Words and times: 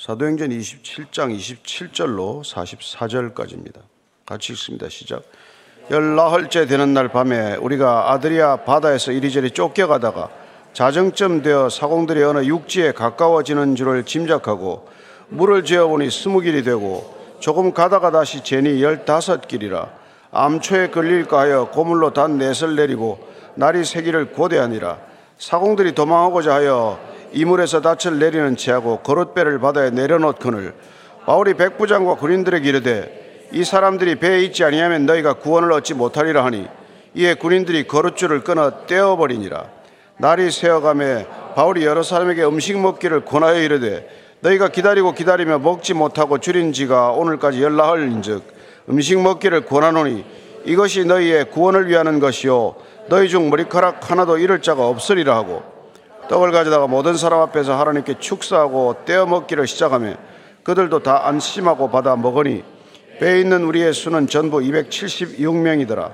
사도행전 0.00 0.48
27장 0.48 1.36
27절로 1.36 2.42
44절까지입니다. 2.42 3.80
같이 4.24 4.54
읽습니다. 4.54 4.88
시작. 4.88 5.22
열나흘째 5.90 6.64
되는 6.64 6.94
날 6.94 7.08
밤에 7.08 7.56
우리가 7.56 8.10
아드리아 8.10 8.64
바다에서 8.64 9.12
이리저리 9.12 9.50
쫓겨가다가 9.50 10.30
자정쯤 10.72 11.42
되어 11.42 11.68
사공들이 11.68 12.22
어느 12.22 12.46
육지에 12.46 12.92
가까워지는 12.92 13.76
줄을 13.76 14.06
짐작하고 14.06 14.88
물을 15.28 15.66
재어보니 15.66 16.10
스무 16.10 16.40
길이 16.40 16.62
되고 16.62 17.14
조금 17.38 17.74
가다가 17.74 18.10
다시 18.10 18.42
재니 18.42 18.82
열다섯 18.82 19.48
길이라 19.48 19.90
암초에 20.30 20.88
걸릴까 20.92 21.40
하여 21.40 21.68
고물로 21.68 22.14
단 22.14 22.38
넷을 22.38 22.74
내리고 22.74 23.20
날이 23.54 23.84
세기를 23.84 24.32
고대하니라 24.32 24.96
사공들이 25.36 25.92
도망하고자 25.92 26.54
하여 26.54 27.09
이물에서 27.32 27.80
닻을 27.80 28.18
내리는 28.18 28.56
채하고 28.56 29.00
거룻배를 29.00 29.58
바다에 29.60 29.90
내려놓거늘 29.90 30.74
바울이 31.26 31.54
백부장과 31.54 32.16
군인들에게 32.16 32.68
이르되 32.68 33.48
이 33.52 33.64
사람들이 33.64 34.16
배에 34.16 34.40
있지 34.44 34.64
아니하면 34.64 35.06
너희가 35.06 35.34
구원을 35.34 35.72
얻지 35.72 35.94
못하리라 35.94 36.44
하니 36.44 36.66
이에 37.14 37.34
군인들이 37.34 37.86
거룻줄을 37.86 38.44
끊어 38.44 38.86
떼어버리니라. 38.86 39.66
날이 40.18 40.50
새어가매 40.50 41.26
바울이 41.54 41.84
여러 41.84 42.02
사람에게 42.02 42.44
음식 42.44 42.78
먹기를 42.78 43.24
권하여 43.24 43.60
이르되 43.60 44.08
너희가 44.40 44.68
기다리고 44.68 45.12
기다리며 45.12 45.58
먹지 45.58 45.94
못하고 45.94 46.38
줄인 46.38 46.72
지가 46.72 47.10
오늘까지 47.12 47.62
열나흘인즉 47.62 48.42
음식 48.88 49.20
먹기를 49.20 49.66
권하노니 49.66 50.24
이것이 50.64 51.04
너희의 51.04 51.50
구원을 51.50 51.88
위하는 51.88 52.20
것이요. 52.20 52.74
너희 53.08 53.28
중 53.28 53.50
머리카락 53.50 54.10
하나도 54.10 54.38
잃을 54.38 54.62
자가 54.62 54.86
없으리라 54.86 55.34
하고 55.34 55.62
떡을 56.30 56.52
가져다가 56.52 56.86
모든 56.86 57.16
사람 57.16 57.40
앞에서 57.40 57.76
하나님께 57.76 58.20
축사하고 58.20 58.98
떼어 59.04 59.26
먹기를 59.26 59.66
시작하며 59.66 60.14
그들도 60.62 61.02
다 61.02 61.26
안심하고 61.26 61.90
받아 61.90 62.14
먹으니 62.14 62.62
배에 63.18 63.40
있는 63.40 63.64
우리의 63.64 63.92
수는 63.92 64.28
전부 64.28 64.58
276명이더라. 64.58 66.12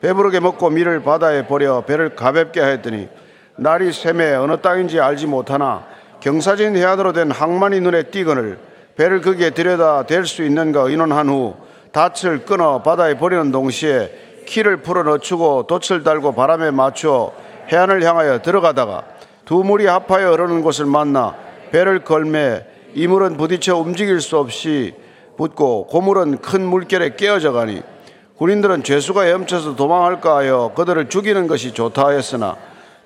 배부르게 0.00 0.40
먹고 0.40 0.70
밀을 0.70 1.02
바다에 1.02 1.46
버려 1.46 1.82
배를 1.82 2.16
가볍게 2.16 2.62
하였더니 2.62 3.10
날이 3.56 3.92
샘에 3.92 4.36
어느 4.36 4.56
땅인지 4.56 5.00
알지 5.00 5.26
못하나 5.26 5.84
경사진 6.20 6.74
해안으로 6.74 7.12
된 7.12 7.30
항만이 7.30 7.80
눈에 7.80 8.04
띄거늘 8.04 8.58
배를 8.96 9.20
거기에 9.20 9.50
들여다 9.50 10.06
댈 10.06 10.24
수 10.24 10.44
있는가 10.44 10.80
의논한 10.82 11.28
후 11.28 11.56
닻을 11.92 12.46
끊어 12.46 12.82
바다에 12.82 13.18
버리는 13.18 13.52
동시에 13.52 14.44
키를 14.46 14.78
풀어 14.78 15.02
넣추고 15.02 15.66
돛을 15.66 16.04
달고 16.04 16.32
바람에 16.34 16.70
맞추어 16.70 17.34
해안을 17.70 18.02
향하여 18.02 18.40
들어가다가 18.40 19.17
두 19.48 19.64
물이 19.64 19.86
합하여 19.86 20.32
흐르는 20.32 20.60
곳을 20.60 20.84
만나 20.84 21.34
배를 21.72 22.04
걸매 22.04 22.66
이 22.92 23.06
물은 23.06 23.38
부딪혀 23.38 23.76
움직일 23.76 24.20
수 24.20 24.36
없이 24.36 24.94
붙고 25.38 25.86
고물은 25.86 26.42
큰 26.42 26.66
물결에 26.66 27.16
깨어져 27.16 27.52
가니 27.52 27.80
군인들은 28.36 28.82
죄수가 28.82 29.22
헤엄쳐서 29.22 29.74
도망할까 29.74 30.36
하여 30.36 30.72
그들을 30.76 31.08
죽이는 31.08 31.46
것이 31.46 31.72
좋다 31.72 32.08
하였으나 32.08 32.56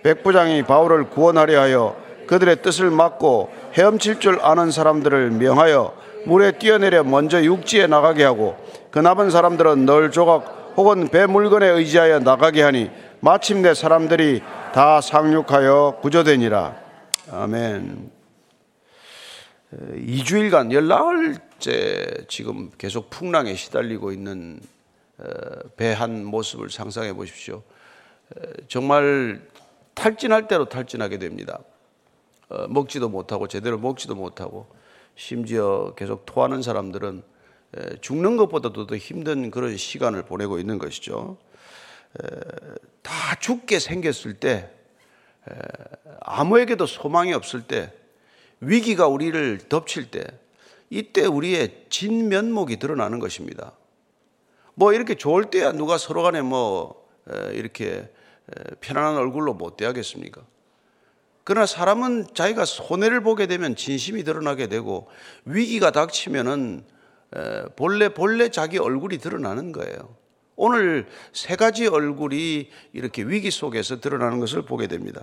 백부장이 0.03 0.65
바울을 0.65 1.11
구원하려 1.11 1.61
하여 1.61 1.95
그들의 2.27 2.61
뜻을 2.63 2.91
막고 2.91 3.51
헤엄칠 3.75 4.19
줄 4.19 4.41
아는 4.43 4.73
사람들을 4.73 5.31
명하여 5.31 5.95
물에 6.27 6.59
뛰어내려 6.59 7.05
먼저 7.05 7.41
육지에 7.41 7.87
나가게 7.87 8.25
하고 8.25 8.57
그 8.91 8.99
남은 8.99 9.31
사람들은 9.31 9.87
널 9.87 10.11
조각 10.11 10.73
혹은 10.77 11.07
배 11.07 11.25
물건에 11.27 11.69
의지하여 11.69 12.19
나가게 12.19 12.63
하니 12.63 12.91
마침내 13.21 13.75
사람들이 13.75 14.43
다 14.73 15.03
상륙하여 15.03 15.99
구조되니라. 16.01 16.75
아멘. 17.31 18.11
2주일간 19.73 20.73
열나흘째 20.73 22.25
지금 22.27 22.71
계속 22.79 23.11
풍랑에 23.11 23.55
시달리고 23.55 24.13
있는 24.13 24.61
배 25.77 25.93
한 25.93 26.25
모습을 26.25 26.71
상상해 26.71 27.13
보십시오. 27.13 27.63
정말 28.67 29.43
탈진할 29.93 30.49
대로 30.49 30.65
탈진하게 30.65 31.19
됩니다. 31.19 31.59
어, 32.49 32.67
먹지도 32.69 33.11
못하고 33.11 33.49
제대로 33.49 33.79
먹지도 33.79 34.15
못하고 34.15 34.67
심지어 35.17 35.93
계속 35.97 36.25
토하는 36.25 36.63
사람들은 36.63 37.23
죽는 38.01 38.39
것보다도 38.39 38.87
더 38.87 38.97
힘든 38.97 39.51
그런 39.51 39.77
시간을 39.77 40.23
보내고 40.23 40.59
있는 40.59 40.79
것이죠. 40.79 41.37
다 43.03 43.35
죽게 43.41 43.79
생겼을 43.79 44.35
때 44.35 44.71
아무에게도 46.21 46.87
소망이 46.87 47.33
없을 47.33 47.63
때 47.63 47.93
위기가 48.61 49.09
우리를 49.09 49.59
덮칠 49.69 50.11
때 50.11 50.25
이때 50.91 51.25
우리의 51.25 51.87
진면목이 51.89 52.77
드러나는 52.77 53.19
것입니다. 53.19 53.73
뭐 54.75 54.93
이렇게 54.93 55.15
좋을 55.15 55.51
때야 55.51 55.73
누가 55.73 55.99
서로 55.99 56.23
간에 56.23 56.43
뭐 56.43 57.09
이렇게 57.53 58.11
편안한 58.81 59.17
얼굴로 59.17 59.55
못 59.55 59.77
대하겠습니까? 59.77 60.43
그러나 61.45 61.67
사람은 61.67 62.29
자기가 62.35 62.65
손해를 62.65 63.23
보게 63.23 63.47
되면 63.47 63.75
진심이 63.75 64.23
드러나게 64.23 64.69
되고 64.69 65.09
위기가 65.45 65.91
닥치면은 65.91 66.85
본래 67.75 68.13
본래 68.15 68.49
자기 68.51 68.79
얼굴이 68.79 69.19
드러나는 69.19 69.73
거예요. 69.73 70.22
오늘 70.57 71.07
세 71.33 71.57
가지 71.57 71.87
얼굴이 71.87 72.69
이렇게 72.93 73.23
위기 73.23 73.51
속에서 73.51 74.01
드러나는 74.01 74.39
것을 74.41 74.63
보게 74.63 74.87
됩니다. 74.87 75.23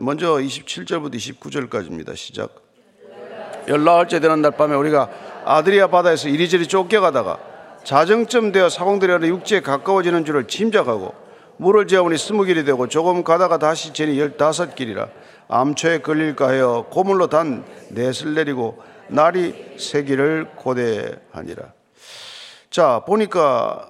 먼저 0.00 0.34
27절부터 0.34 1.16
29절까지입니다. 1.16 2.16
시작. 2.16 2.54
열나흘째 3.68 4.20
되는 4.20 4.40
날 4.40 4.52
밤에 4.52 4.74
우리가 4.74 5.10
아드리아 5.44 5.88
바다에서 5.88 6.28
이리저리 6.28 6.66
쫓겨가다가 6.66 7.38
자정쯤 7.84 8.52
되어 8.52 8.68
사공들이 8.68 9.28
육지에 9.28 9.60
가까워지는 9.60 10.24
줄을 10.24 10.46
짐작하고 10.46 11.14
물을 11.56 11.86
재어보니 11.86 12.16
스무 12.16 12.44
길이 12.44 12.64
되고 12.64 12.88
조금 12.88 13.22
가다가 13.22 13.58
다시 13.58 13.92
재니 13.92 14.18
열다섯 14.18 14.74
길이라 14.74 15.08
암초에 15.48 15.98
걸릴까 15.98 16.48
하여 16.48 16.86
고물로 16.90 17.26
단 17.26 17.64
넷을 17.90 18.34
내리고 18.34 18.82
날이 19.08 19.76
세기를 19.76 20.52
고대하니라. 20.56 21.72
자, 22.70 23.02
보니까 23.04 23.89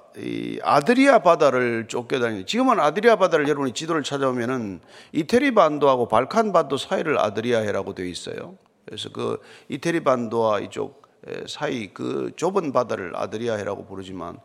아드리아 0.61 1.19
바다를 1.19 1.87
쫓겨다니는 1.87 2.45
지금은 2.45 2.79
아드리아 2.79 3.15
바다를 3.15 3.47
여러분이 3.47 3.73
지도를 3.73 4.03
찾아오면은 4.03 4.81
이태리 5.13 5.53
반도하고 5.53 6.07
발칸 6.07 6.51
반도 6.51 6.77
사이를 6.77 7.19
아드리아해라고 7.19 7.95
되어 7.95 8.05
있어요. 8.05 8.57
그래서 8.85 9.09
그 9.09 9.39
이태리 9.69 10.03
반도와 10.03 10.59
이쪽 10.59 11.01
사이 11.47 11.93
그 11.93 12.31
좁은 12.35 12.73
바다를 12.73 13.13
아드리아해라고 13.15 13.85
부르지만 13.85 14.39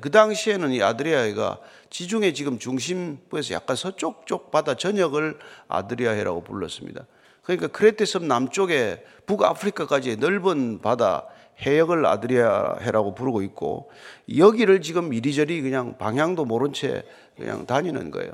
그 0.00 0.10
당시에는 0.10 0.72
이 0.72 0.82
아드리아해가 0.82 1.58
지중해 1.90 2.32
지금 2.32 2.58
중심부에서 2.58 3.54
약간 3.54 3.76
서쪽 3.76 4.26
쪽 4.26 4.50
바다 4.50 4.74
전역을 4.74 5.38
아드리아해라고 5.68 6.42
불렀습니다. 6.42 7.06
그러니까 7.42 7.68
크레테 7.68 8.06
섬 8.06 8.26
남쪽에 8.26 9.04
북아프리카까지의 9.26 10.16
넓은 10.16 10.80
바다 10.80 11.26
해역을 11.60 12.04
아드리아해라고 12.04 13.14
부르고 13.14 13.42
있고 13.42 13.90
여기를 14.36 14.82
지금 14.82 15.12
이리저리 15.12 15.62
그냥 15.62 15.96
방향도 15.98 16.44
모른 16.44 16.72
채 16.72 17.04
그냥 17.36 17.66
다니는 17.66 18.10
거예요. 18.10 18.32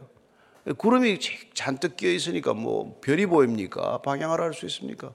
구름이 0.76 1.18
잔뜩 1.54 1.96
끼어 1.96 2.10
있으니까 2.10 2.54
뭐 2.54 2.98
별이 3.00 3.26
보입니까? 3.26 3.98
방향을 4.02 4.40
알 4.40 4.54
수 4.54 4.66
있습니까? 4.66 5.12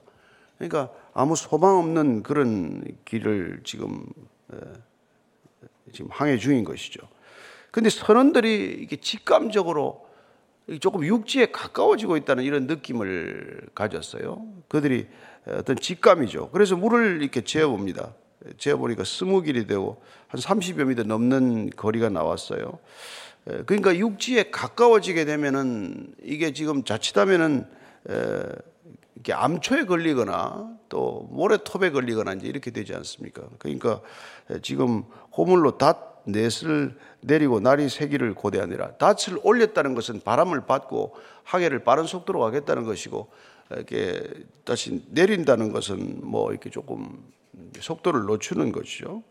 그러니까 0.56 0.90
아무 1.14 1.36
소망 1.36 1.78
없는 1.78 2.22
그런 2.22 2.82
길을 3.04 3.60
지금 3.64 4.04
지금 5.92 6.10
항해 6.10 6.38
중인 6.38 6.64
것이죠. 6.64 7.00
근데 7.70 7.90
선원들이 7.90 8.78
이게 8.80 8.96
직감적으로 8.96 10.07
조금 10.80 11.04
육지에 11.04 11.46
가까워지고 11.46 12.16
있다는 12.18 12.44
이런 12.44 12.66
느낌을 12.66 13.68
가졌어요. 13.74 14.46
그들이 14.68 15.06
어떤 15.46 15.76
직감이죠. 15.76 16.50
그래서 16.50 16.76
물을 16.76 17.22
이렇게 17.22 17.40
재어봅니다. 17.40 18.14
재어보니까 18.58 19.04
스무 19.04 19.42
길이 19.42 19.66
되고 19.66 20.02
한 20.26 20.40
30여 20.40 20.84
미터 20.84 21.02
넘는 21.02 21.70
거리가 21.70 22.10
나왔어요. 22.10 22.78
그러니까 23.66 23.96
육지에 23.96 24.50
가까워지게 24.50 25.24
되면은 25.24 26.14
이게 26.22 26.52
지금 26.52 26.84
자칫하면은 26.84 27.66
이렇게 29.14 29.32
암초에 29.32 29.86
걸리거나 29.86 30.76
또 30.90 31.26
모래톱에 31.30 31.90
걸리거나 31.90 32.34
이제 32.34 32.46
이렇게 32.46 32.70
되지 32.70 32.94
않습니까? 32.94 33.42
그러니까 33.58 34.02
지금 34.62 35.04
호물로 35.36 35.78
닷 35.78 36.17
넷을 36.28 36.96
내리고 37.20 37.60
날이 37.60 37.88
세기를 37.88 38.34
고대하니라. 38.34 38.96
닷을 38.96 39.40
올렸다는 39.42 39.94
것은 39.94 40.20
바람을 40.20 40.66
받고 40.66 41.16
항해를 41.44 41.84
빠른 41.84 42.04
속도로 42.04 42.40
가겠다는 42.40 42.84
것이고 42.84 43.28
이렇게 43.70 44.22
다시 44.64 45.02
내린다는 45.10 45.72
것은 45.72 46.20
뭐 46.22 46.50
이렇게 46.50 46.70
조금 46.70 47.24
속도를 47.80 48.26
늦추는 48.26 48.72
것이죠. 48.72 49.22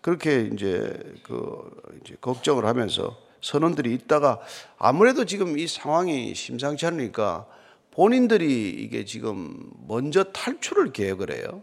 그렇게 0.00 0.50
이제 0.52 0.98
그 1.22 1.70
이제 2.02 2.16
걱정을 2.20 2.64
하면서 2.64 3.16
선원들이 3.40 3.92
있다가 3.94 4.40
아무래도 4.78 5.24
지금 5.24 5.58
이 5.58 5.66
상황이 5.66 6.34
심상치 6.34 6.86
않으니까 6.86 7.46
본인들이 7.92 8.70
이게 8.70 9.04
지금 9.04 9.70
먼저 9.86 10.24
탈출을 10.24 10.92
계획을 10.92 11.30
해요. 11.32 11.62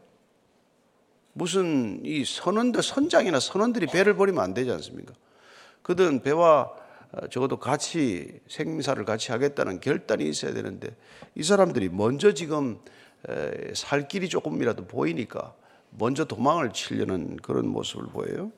무슨 1.34 2.02
이 2.04 2.26
선원들 2.26 2.82
선장이나 2.84 3.40
선원들이 3.40 3.88
배를 3.88 4.16
버리면 4.16 4.44
안 4.44 4.54
되지 4.54 4.72
않습니까? 4.72 5.14
그든 5.82 6.22
배와 6.22 6.72
어, 7.12 7.28
적어도 7.30 7.58
같이 7.58 8.40
생사를 8.48 9.04
같이 9.06 9.32
하겠다는 9.32 9.80
결단이 9.80 10.28
있어야 10.28 10.54
되는데 10.54 10.96
이 11.36 11.44
사람들이 11.44 11.90
먼저 11.90 12.34
지금 12.34 12.80
살 13.74 14.08
길이 14.08 14.30
조금이라도 14.30 14.86
보이니까 14.86 15.54
먼저 15.92 16.26
도망을 16.26 16.72
치려는 16.72 17.38
그런 17.38 17.68
모습을 17.68 18.08
보여요. 18.08 18.52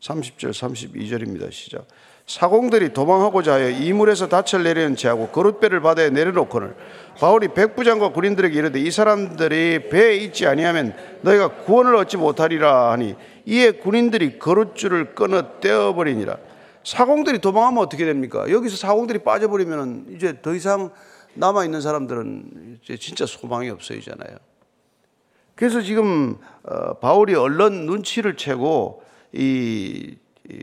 30절 0.00 0.50
32절입니다. 0.50 1.50
시작. 1.52 1.86
사공들이 2.26 2.92
도망하고자 2.92 3.54
하여 3.54 3.70
이물에서 3.70 4.28
닻을 4.28 4.64
내리는 4.64 4.96
채하고 4.96 5.28
그릇배를 5.28 5.80
바다에 5.80 6.10
내려놓거늘 6.10 6.74
바울이 7.20 7.48
백부장과 7.48 8.10
군인들에게 8.10 8.58
이르되 8.58 8.80
이 8.80 8.90
사람들이 8.90 9.88
배에 9.88 10.16
있지 10.16 10.46
아니하면 10.46 10.94
너희가 11.22 11.62
구원을 11.62 11.94
얻지 11.94 12.16
못하리라 12.16 12.90
하니 12.90 13.14
이에 13.46 13.70
군인들이 13.72 14.40
그릇줄을 14.40 15.14
끊어 15.14 15.60
떼어버리니라 15.60 16.36
사공들이 16.82 17.40
도망하면 17.40 17.82
어떻게 17.82 18.04
됩니까? 18.04 18.48
여기서 18.50 18.76
사공들이 18.76 19.20
빠져버리면 19.20 20.06
이제 20.14 20.40
더 20.42 20.54
이상 20.54 20.90
남아 21.34 21.64
있는 21.64 21.80
사람들은 21.80 22.78
이제 22.82 22.96
진짜 22.96 23.26
소망이 23.26 23.68
없어지잖아요. 23.70 24.36
그래서 25.54 25.80
지금 25.80 26.36
어, 26.62 26.94
바울이 26.94 27.34
얼른 27.34 27.86
눈치를 27.86 28.36
채고 28.36 29.02
이 29.32 30.16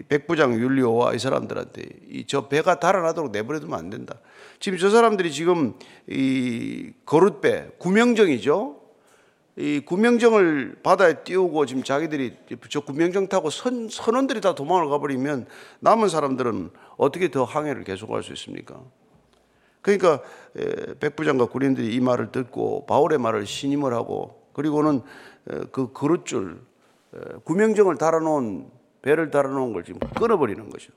백부장 0.07 0.53
율리오와 0.53 1.13
이 1.13 1.19
사람들한테 1.19 1.83
이 2.09 2.25
저 2.27 2.47
배가 2.47 2.79
달아나도록 2.79 3.31
내버려두면 3.31 3.77
안 3.77 3.89
된다. 3.89 4.19
지금 4.59 4.77
저 4.77 4.89
사람들이 4.89 5.31
지금 5.31 5.73
이 6.07 6.93
거룻배 7.05 7.73
구명정이죠. 7.77 8.79
이 9.55 9.81
구명정을 9.81 10.77
바다에 10.81 11.23
띄우고 11.23 11.67
지금 11.67 11.83
자기들이 11.83 12.37
저 12.69 12.79
구명정 12.79 13.27
타고 13.27 13.51
선, 13.51 13.87
선원들이 13.87 14.41
다 14.41 14.55
도망을 14.55 14.89
가버리면 14.89 15.45
남은 15.79 16.09
사람들은 16.09 16.71
어떻게 16.97 17.29
더 17.29 17.43
항해를 17.43 17.83
계속할 17.83 18.23
수 18.23 18.33
있습니까? 18.33 18.81
그러니까 19.81 20.21
백부장과 20.99 21.47
군인들이 21.47 21.93
이 21.93 21.99
말을 21.99 22.31
듣고 22.31 22.85
바울의 22.87 23.19
말을 23.19 23.45
신임을 23.45 23.93
하고 23.93 24.41
그리고는 24.53 25.01
그 25.71 25.91
그릇줄 25.91 26.61
구명정을 27.43 27.97
달아놓은 27.97 28.71
배를 29.03 29.29
달아놓은 29.29 29.73
걸 29.73 29.83
지금 29.83 29.99
끊어버리는 30.15 30.67
거죠. 30.69 30.91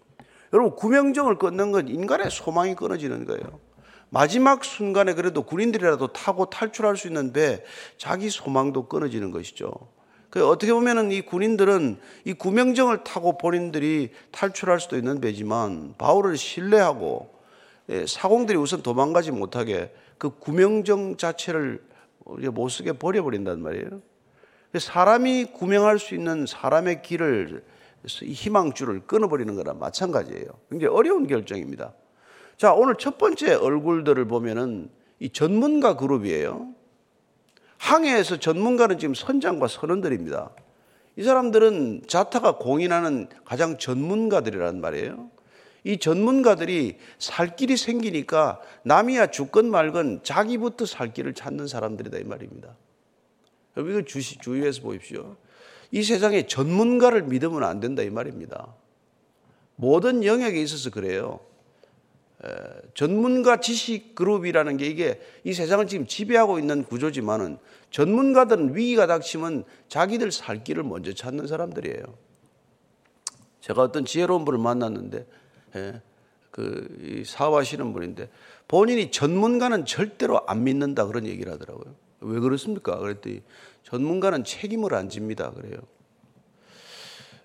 여러분 0.52 0.74
구명정을 0.74 1.38
끊는 1.38 1.72
건 1.72 1.88
인간의 1.88 2.30
소망이 2.30 2.74
끊어지는 2.74 3.26
거예요. 3.26 3.60
마지막 4.08 4.64
순간에 4.64 5.12
그래도 5.12 5.42
군인들이라도 5.42 6.08
타고 6.08 6.46
탈출할 6.46 6.96
수 6.96 7.08
있는 7.08 7.32
배 7.32 7.64
자기 7.98 8.30
소망도 8.30 8.88
끊어지는 8.88 9.32
것이죠. 9.32 9.72
그 10.30 10.46
어떻게 10.48 10.72
보면은 10.72 11.10
이 11.10 11.22
군인들은 11.22 11.98
이 12.24 12.32
구명정을 12.32 13.04
타고 13.04 13.36
본인들이 13.36 14.10
탈출할 14.30 14.80
수도 14.80 14.96
있는 14.96 15.20
배지만 15.20 15.94
바울을 15.98 16.36
신뢰하고 16.36 17.34
예, 17.88 18.06
사공들이 18.06 18.58
우선 18.58 18.82
도망가지 18.82 19.32
못하게 19.32 19.92
그 20.18 20.30
구명정 20.38 21.16
자체를 21.16 21.82
못 22.24 22.68
쓰게 22.68 22.92
버려버린단 22.92 23.62
말이에요. 23.62 24.02
사람이 24.76 25.52
구명할 25.52 25.98
수 25.98 26.14
있는 26.14 26.46
사람의 26.46 27.02
길을 27.02 27.62
희망줄을 28.06 29.06
끊어버리는 29.06 29.54
거나 29.54 29.74
마찬가지예요. 29.74 30.46
굉장히 30.70 30.94
어려운 30.94 31.26
결정입니다. 31.26 31.92
자, 32.56 32.72
오늘 32.72 32.94
첫 32.96 33.18
번째 33.18 33.54
얼굴들을 33.54 34.24
보면은 34.26 34.88
이 35.18 35.30
전문가 35.30 35.96
그룹이에요. 35.96 36.74
항해에서 37.78 38.38
전문가는 38.38 38.98
지금 38.98 39.14
선장과 39.14 39.68
선원들입니다. 39.68 40.50
이 41.16 41.22
사람들은 41.22 42.02
자타가 42.06 42.58
공인하는 42.58 43.28
가장 43.44 43.78
전문가들이란 43.78 44.80
말이에요. 44.80 45.30
이 45.84 45.98
전문가들이 45.98 46.98
살 47.18 47.54
길이 47.54 47.76
생기니까 47.76 48.60
남이야 48.82 49.28
죽건 49.28 49.70
말건 49.70 50.20
자기부터 50.24 50.84
살 50.84 51.12
길을 51.12 51.34
찾는 51.34 51.68
사람들이다 51.68 52.18
이 52.18 52.24
말입니다. 52.24 52.74
여러분 53.76 53.94
이거 53.94 54.04
주시, 54.04 54.38
주의해서 54.38 54.82
보십시오. 54.82 55.36
이 55.90 56.02
세상에 56.02 56.46
전문가를 56.46 57.22
믿으면 57.22 57.62
안 57.64 57.80
된다 57.80 58.02
이 58.02 58.10
말입니다. 58.10 58.74
모든 59.76 60.24
영역에 60.24 60.60
있어서 60.62 60.90
그래요. 60.90 61.40
에, 62.44 62.48
전문가 62.94 63.60
지식 63.60 64.14
그룹이라는 64.14 64.76
게 64.76 64.86
이게 64.86 65.20
이 65.44 65.52
세상을 65.52 65.86
지금 65.86 66.06
지배하고 66.06 66.58
있는 66.58 66.84
구조지만은 66.84 67.58
전문가들은 67.90 68.76
위기가 68.76 69.06
닥치면 69.06 69.64
자기들 69.88 70.32
살 70.32 70.64
길을 70.64 70.82
먼저 70.82 71.12
찾는 71.12 71.46
사람들이에요. 71.46 72.02
제가 73.60 73.82
어떤 73.82 74.04
지혜로운 74.04 74.44
분을 74.44 74.58
만났는데 74.58 75.26
에, 75.76 76.00
그 76.50 77.22
사업하시는 77.26 77.92
분인데 77.92 78.30
본인이 78.68 79.10
전문가는 79.10 79.84
절대로 79.84 80.40
안 80.46 80.64
믿는다 80.64 81.06
그런 81.06 81.26
얘기를 81.26 81.52
하더라고요. 81.52 81.94
왜 82.20 82.40
그렇습니까? 82.40 82.98
그랬더니 82.98 83.42
전문가는 83.82 84.44
책임을 84.44 84.94
안 84.94 85.08
집니다. 85.08 85.50
그래요. 85.50 85.78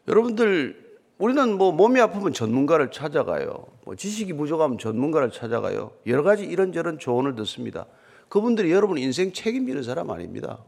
여러분들 0.08 0.92
우리는 1.18 1.58
뭐 1.58 1.72
몸이 1.72 2.00
아프면 2.02 2.34
전문가를 2.34 2.90
찾아가요. 2.90 3.68
뭐 3.86 3.96
지식이 3.96 4.34
부족하면 4.34 4.80
전문가를 4.80 5.32
찾아가요. 5.32 5.92
여러 6.08 6.24
가지 6.24 6.46
이런저런 6.46 6.98
조언을 6.98 7.36
듣습니다. 7.36 7.86
그분들이 8.28 8.72
여러분 8.72 8.98
인생 8.98 9.32
책임지는 9.32 9.84
사람 9.84 10.10
아닙니다. 10.10 10.64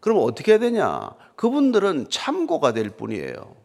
그럼 0.00 0.18
어떻게 0.22 0.52
해야 0.52 0.58
되냐? 0.58 1.10
그분들은 1.36 2.06
참고가 2.08 2.72
될 2.72 2.90
뿐이에요. 2.90 3.56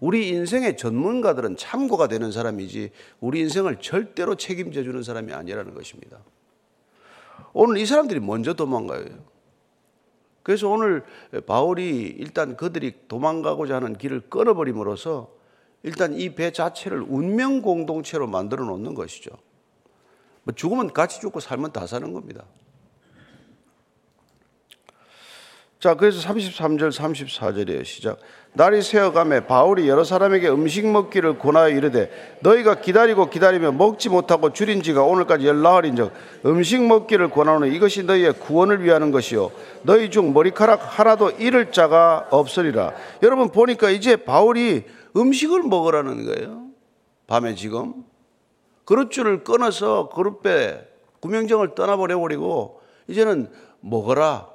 우리 0.00 0.28
인생의 0.28 0.76
전문가들은 0.76 1.56
참고가 1.56 2.08
되는 2.08 2.30
사람이지 2.30 2.90
우리 3.20 3.40
인생을 3.40 3.80
절대로 3.80 4.34
책임져 4.34 4.82
주는 4.82 5.02
사람이 5.02 5.32
아니라는 5.32 5.74
것입니다. 5.74 6.18
오늘 7.54 7.78
이 7.78 7.86
사람들이 7.86 8.20
먼저 8.20 8.52
도망가요. 8.52 9.04
그래서 10.42 10.68
오늘 10.68 11.04
바울이 11.46 12.14
일단 12.18 12.56
그들이 12.56 13.08
도망가고자 13.08 13.76
하는 13.76 13.96
길을 13.96 14.28
끊어버림으로써 14.28 15.30
일단 15.82 16.14
이 16.14 16.34
배 16.34 16.50
자체를 16.50 17.02
운명 17.08 17.62
공동체로 17.62 18.26
만들어 18.26 18.64
놓는 18.64 18.94
것이죠. 18.94 19.30
뭐 20.42 20.54
죽으면 20.54 20.92
같이 20.92 21.20
죽고 21.20 21.40
살면 21.40 21.72
다 21.72 21.86
사는 21.86 22.12
겁니다. 22.12 22.44
자, 25.84 25.92
그래서 25.92 26.26
33절, 26.26 26.90
34절이에요. 26.90 27.84
시작. 27.84 28.16
날이 28.54 28.80
새어가매 28.80 29.46
바울이 29.46 29.86
여러 29.86 30.02
사람에게 30.02 30.48
음식 30.48 30.86
먹기를 30.86 31.38
권하여 31.38 31.68
이르되 31.68 32.10
너희가 32.40 32.80
기다리고 32.80 33.28
기다리며 33.28 33.72
먹지 33.72 34.08
못하고 34.08 34.54
줄인 34.54 34.82
지가 34.82 35.02
오늘까지 35.02 35.46
열나흘인즉 35.46 36.10
음식 36.46 36.82
먹기를 36.82 37.28
권하노니 37.28 37.76
이것이 37.76 38.04
너희의 38.04 38.32
구원을 38.32 38.82
위하는 38.82 39.10
것이요. 39.10 39.50
너희 39.82 40.10
중 40.10 40.32
머리카락 40.32 40.80
하나도 40.98 41.32
잃을 41.32 41.70
자가 41.70 42.28
없으리라. 42.30 42.94
여러분 43.22 43.50
보니까 43.50 43.90
이제 43.90 44.16
바울이 44.16 44.84
음식을 45.14 45.64
먹으라는 45.64 46.24
거예요. 46.24 46.68
밤에 47.26 47.54
지금. 47.56 47.92
그릇줄을 48.86 49.44
끊어서 49.44 50.08
그릇배 50.08 50.82
구명정을 51.20 51.74
떠나버려 51.74 52.18
버리고 52.18 52.80
이제는 53.06 53.50
먹어라 53.80 54.53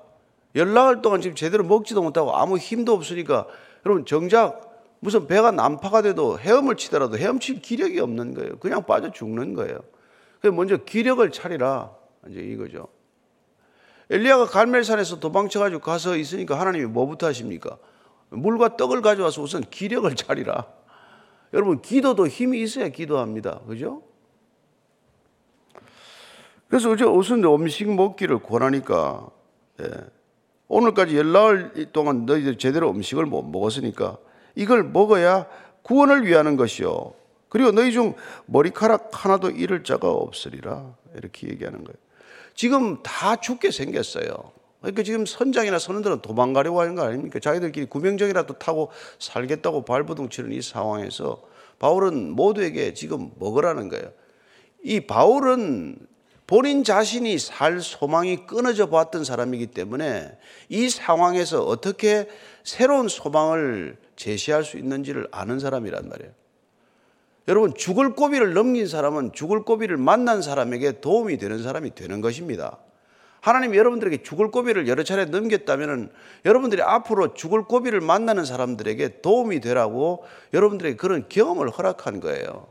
열나흘 0.60 1.02
동안 1.02 1.22
지금 1.22 1.36
제대로 1.36 1.64
먹지도 1.64 2.02
못하고 2.02 2.36
아무 2.36 2.58
힘도 2.58 2.94
없으니까 2.94 3.48
여러분 3.86 4.06
정작 4.06 4.70
무슨 5.00 5.28
배가 5.28 5.52
난파가 5.52 6.02
돼도 6.02 6.40
헤엄을 6.40 6.76
치더라도 6.76 7.18
헤엄칠 7.18 7.62
기력이 7.62 8.00
없는 8.00 8.34
거예요. 8.34 8.58
그냥 8.60 8.86
빠져 8.86 9.12
죽는 9.12 9.54
거예요. 9.54 9.80
그래서 10.42 10.56
먼저 10.56 10.78
기력을 10.78 11.30
차리라. 11.32 11.92
이제 12.30 12.42
이거죠. 12.42 12.88
엘리야가 14.10 14.46
갈멜산에서 14.46 15.20
도망쳐 15.20 15.60
가지고 15.60 15.82
가서 15.82 16.18
있으니까 16.18 16.60
하나님이 16.60 16.86
뭐부터 16.86 17.28
하십니까? 17.28 17.78
물과 18.30 18.76
떡을 18.76 19.02
가져와서 19.02 19.42
우선 19.42 19.62
기력을 19.62 20.14
차리라. 20.16 20.68
여러분, 21.54 21.82
기도도 21.82 22.28
힘이 22.28 22.62
있어야 22.62 22.90
기도합니다. 22.90 23.62
그죠? 23.68 24.04
그래서 26.68 26.92
어제 26.92 27.06
우선 27.06 27.44
음식 27.44 27.92
먹기를 27.92 28.40
권하니까, 28.40 29.30
예. 29.82 29.86
오늘까지 30.70 31.18
열나흘 31.18 31.92
동안 31.92 32.26
너희들 32.26 32.58
제대로 32.58 32.90
음식을 32.92 33.26
못 33.26 33.44
먹었으니까 33.44 34.18
이걸 34.56 34.84
먹어야 34.84 35.48
구원을 35.82 36.26
위하는 36.26 36.56
것이요. 36.56 37.14
그리고 37.50 37.72
너희 37.72 37.92
중 37.92 38.14
머리카락 38.46 39.10
하나도 39.12 39.50
잃을 39.50 39.84
자가 39.84 40.10
없으리라. 40.10 40.96
이렇게 41.16 41.50
얘기하는 41.50 41.84
거예요. 41.84 41.98
지금 42.54 43.02
다 43.02 43.36
죽게 43.36 43.72
생겼어요. 43.72 44.28
그러니까 44.82 45.04
지금 45.04 45.26
선장이나 45.26 45.80
선원들은 45.80 46.22
도망가려고 46.22 46.80
하는 46.80 46.96
거 46.96 47.04
아닙니까? 47.04 47.40
자기들끼리 47.40 47.88
구명정이라도 47.88 48.60
타고 48.60 48.92
살겠다고 49.18 49.84
발버둥 49.84 50.30
치는 50.30 50.52
이 50.52 50.62
상황에서 50.62 51.42
바울은 51.80 52.32
모두에게 52.32 52.94
지금 52.94 53.32
먹으라는 53.40 53.90
거예요. 53.90 54.12
이 54.84 55.02
바울은 55.02 55.98
본인 56.50 56.84
자신이 56.84 57.38
살 57.38 57.80
소망이 57.80 58.48
끊어져 58.48 58.90
봤던 58.90 59.24
사람이기 59.24 59.68
때문에 59.68 60.36
이 60.68 60.90
상황에서 60.90 61.64
어떻게 61.64 62.28
새로운 62.64 63.08
소망을 63.08 63.98
제시할 64.16 64.64
수 64.64 64.80
있는지를 64.80 65.28
아는 65.30 65.60
사람이란 65.60 66.10
말이에요. 66.10 66.32
여러분, 67.50 67.76
죽을 67.76 68.16
고비를 68.16 68.56
넘긴 68.56 68.88
사람은 68.88 69.34
죽을 69.34 69.62
고비를 69.62 69.98
만난 69.98 70.42
사람에게 70.42 71.02
도움이 71.02 71.38
되는 71.38 71.62
사람이 71.62 71.94
되는 71.94 72.20
것입니다. 72.20 72.80
하나님이 73.42 73.78
여러분들에게 73.78 74.24
죽을 74.24 74.50
고비를 74.50 74.88
여러 74.88 75.04
차례 75.04 75.26
넘겼다면 75.26 76.12
여러분들이 76.46 76.82
앞으로 76.82 77.36
죽을 77.36 77.66
고비를 77.66 78.02
만나는 78.02 78.44
사람들에게 78.44 79.22
도움이 79.22 79.60
되라고 79.60 80.26
여러분들에게 80.56 80.96
그런 80.98 81.30
경험을 81.30 81.70
허락한 81.70 82.22
거예요. 82.22 82.70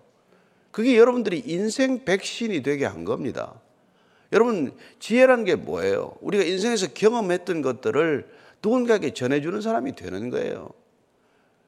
그게 0.73 0.99
여러분들이 0.99 1.45
인생 1.47 2.05
백신이 2.05 2.65
되게 2.65 2.85
한 2.85 3.05
겁니다. 3.05 3.55
여러분, 4.33 4.77
지혜라는 4.99 5.45
게 5.45 5.55
뭐예요? 5.55 6.15
우리가 6.21 6.45
인생에서 6.45 6.89
경험했던 6.93 7.63
것들을 7.63 8.29
누군가에게 8.63 9.15
전해주는 9.15 9.61
사람이 9.61 9.95
되는 9.95 10.31
거예요. 10.31 10.71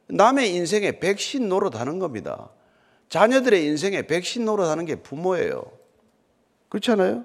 남의 0.09 0.55
인생에 0.55 0.99
백신 0.99 1.49
노릇하는 1.49 1.99
겁니다. 1.99 2.51
자녀들의 3.09 3.65
인생에 3.65 4.03
백신 4.03 4.45
노릇하는 4.45 4.85
게 4.85 4.97
부모예요. 4.97 5.63
그렇잖아요? 6.69 7.25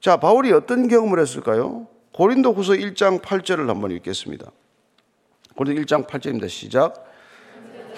자, 0.00 0.18
바울이 0.18 0.52
어떤 0.52 0.88
경험을 0.88 1.18
했을까요? 1.18 1.88
고린도 2.12 2.52
후서 2.52 2.72
1장 2.72 3.20
8절을 3.20 3.66
한번 3.66 3.90
읽겠습니다. 3.92 4.50
고린도 5.56 5.82
1장 5.82 6.06
8절입니다. 6.06 6.48
시작. 6.48 7.04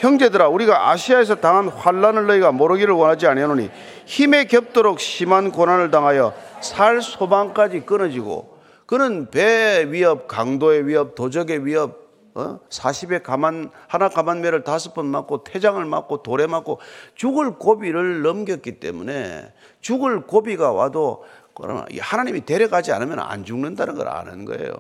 형제들아 0.01 0.49
우리가 0.49 0.91
아시아에서 0.91 1.37
당한 1.37 1.69
환란을 1.69 2.27
너희가 2.27 2.53
모르기를 2.53 2.95
원하지 2.95 3.27
아니하노니 3.27 3.71
힘에 4.07 4.45
겹도록 4.45 4.99
심한 4.99 5.53
고난을 5.53 5.91
당하여 5.91 6.33
살 6.63 7.03
소망까지 7.03 7.81
끊어지고 7.81 8.59
그는 8.87 9.31
배 9.31 9.87
위협, 9.91 10.27
강도의 10.27 10.87
위협, 10.87 11.15
도적의 11.15 11.67
위협, 11.67 12.11
어? 12.35 12.61
40에 12.71 13.23
가만 13.23 13.71
하나 13.89 14.09
가만매를 14.09 14.65
다섯 14.65 14.95
번 14.95 15.07
맞고 15.07 15.45
태장을 15.45 15.85
맞고 15.85 16.23
돌에 16.23 16.47
맞고 16.47 16.81
죽을 17.15 17.59
고비를 17.59 18.23
넘겼기 18.23 18.81
때문에 18.81 19.53
죽을 19.81 20.27
고비가 20.27 20.73
와도 20.73 21.25
그러나 21.55 21.85
하나님이 22.01 22.47
데려가지 22.47 22.93
않으면 22.93 23.19
안 23.19 23.45
죽는다는 23.45 23.97
걸 23.97 24.09
아는 24.09 24.47
거예요. 24.47 24.73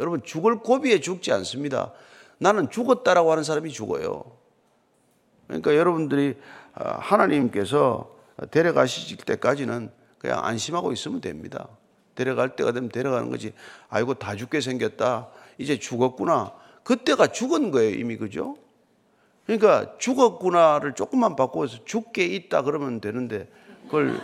여러분 0.00 0.22
죽을 0.24 0.58
고비에 0.58 0.98
죽지 1.00 1.32
않습니다. 1.32 1.92
나는 2.38 2.68
죽었다라고 2.68 3.30
하는 3.30 3.44
사람이 3.44 3.70
죽어요. 3.70 4.39
그러니까 5.50 5.74
여러분들이 5.76 6.36
어, 6.74 6.96
하나님께서 6.98 8.14
데려가실 8.50 9.16
때까지는 9.18 9.90
그냥 10.18 10.44
안심하고 10.44 10.92
있으면 10.92 11.20
됩니다. 11.20 11.68
데려갈 12.14 12.54
때가 12.54 12.72
되면 12.72 12.88
데려가는 12.88 13.30
거지. 13.30 13.52
아이고 13.88 14.14
다 14.14 14.36
죽게 14.36 14.60
생겼다. 14.60 15.28
이제 15.58 15.78
죽었구나. 15.78 16.52
그때가 16.84 17.28
죽은 17.28 17.70
거예요 17.70 17.90
이미 17.90 18.16
그죠? 18.16 18.56
그러니까 19.46 19.96
죽었구나를 19.98 20.94
조금만 20.94 21.36
바꿔서 21.36 21.84
죽게 21.84 22.24
있다 22.24 22.62
그러면 22.62 23.00
되는데 23.00 23.48
그걸 23.86 24.20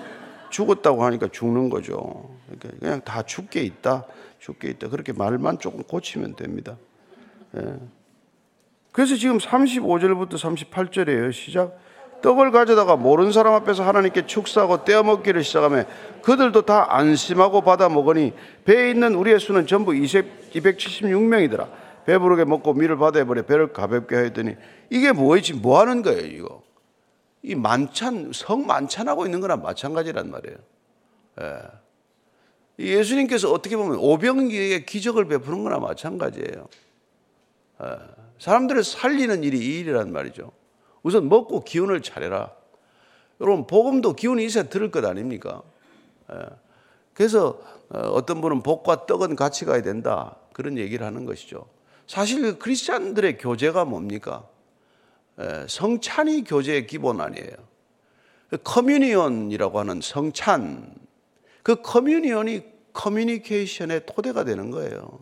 죽었다고 0.50 1.04
하니까 1.04 1.28
죽는 1.28 1.70
거죠. 1.70 2.30
그러니까 2.46 2.78
그냥 2.78 3.00
다 3.02 3.22
죽게 3.22 3.62
있다, 3.62 4.04
죽게 4.38 4.68
있다. 4.68 4.88
그렇게 4.88 5.12
말만 5.12 5.58
조금 5.58 5.82
고치면 5.82 6.36
됩니다. 6.36 6.76
예. 7.56 7.76
그래서 8.96 9.14
지금 9.14 9.36
35절부터 9.36 10.38
38절이에요. 10.38 11.30
시작. 11.30 11.78
떡을 12.22 12.50
가져다가 12.50 12.96
모르는 12.96 13.30
사람 13.30 13.52
앞에서 13.52 13.84
하나님께 13.84 14.24
축사하고 14.24 14.84
떼어먹기를 14.84 15.44
시작하며 15.44 15.84
그들도 16.22 16.62
다 16.62 16.86
안심하고 16.96 17.60
받아 17.60 17.90
먹으니 17.90 18.32
배에 18.64 18.88
있는 18.88 19.14
우리의 19.14 19.38
수는 19.38 19.66
전부 19.66 19.92
276명이더라. 19.92 21.68
배부르게 22.06 22.46
먹고 22.46 22.72
밀을 22.72 22.96
받아 22.96 23.22
버려 23.26 23.42
배를 23.42 23.74
가볍게 23.74 24.16
하더니 24.16 24.56
이게 24.88 25.12
뭐지? 25.12 25.52
뭐 25.52 25.78
하는 25.78 26.00
거예요, 26.00 26.24
이거? 26.24 26.62
이 27.42 27.54
만찬, 27.54 28.30
성 28.32 28.66
만찬하고 28.66 29.26
있는 29.26 29.40
거랑 29.40 29.60
마찬가지란 29.60 30.30
말이에요. 30.30 30.56
예. 31.42 31.58
예수님께서 32.78 33.52
어떻게 33.52 33.76
보면 33.76 33.98
오병이에게 33.98 34.86
기적을 34.86 35.26
베푸는 35.26 35.64
거나 35.64 35.80
마찬가지예요. 35.80 36.66
예. 37.82 38.25
사람들을 38.38 38.84
살리는 38.84 39.44
일이 39.44 39.58
이 39.58 39.80
일이란 39.80 40.12
말이죠. 40.12 40.52
우선 41.02 41.28
먹고 41.28 41.64
기운을 41.64 42.02
차려라. 42.02 42.52
여러분, 43.40 43.66
복음도 43.66 44.14
기운이 44.14 44.44
있어야 44.44 44.64
들을 44.64 44.90
것 44.90 45.04
아닙니까? 45.04 45.62
예. 46.32 46.36
그래서 47.14 47.60
어, 47.88 47.98
어떤 47.98 48.40
분은 48.40 48.62
복과 48.62 49.06
떡은 49.06 49.36
같이 49.36 49.64
가야 49.64 49.82
된다. 49.82 50.36
그런 50.52 50.76
얘기를 50.78 51.06
하는 51.06 51.24
것이죠. 51.24 51.66
사실 52.06 52.58
크리스찬들의 52.58 53.38
교제가 53.38 53.84
뭡니까? 53.84 54.48
예, 55.40 55.66
성찬이 55.68 56.44
교제의 56.44 56.86
기본 56.86 57.20
아니에요. 57.20 57.52
communion이라고 58.64 59.78
하는 59.80 60.00
성찬, 60.00 60.94
그 61.62 61.82
communion이 61.82 62.62
커뮤니케이션의 62.92 64.02
토대가 64.06 64.44
되는 64.44 64.70
거예요. 64.70 65.18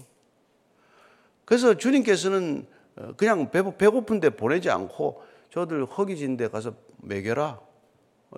그래서 1.45 1.75
주님께서는 1.75 2.67
어, 2.67 2.74
그냥 3.17 3.51
배고픈데 3.51 4.31
보내지 4.31 4.71
않고 4.71 5.23
저들 5.51 5.85
허기진 5.87 6.37
데 6.37 6.49
가서 6.49 6.75
먹여라. 6.99 7.61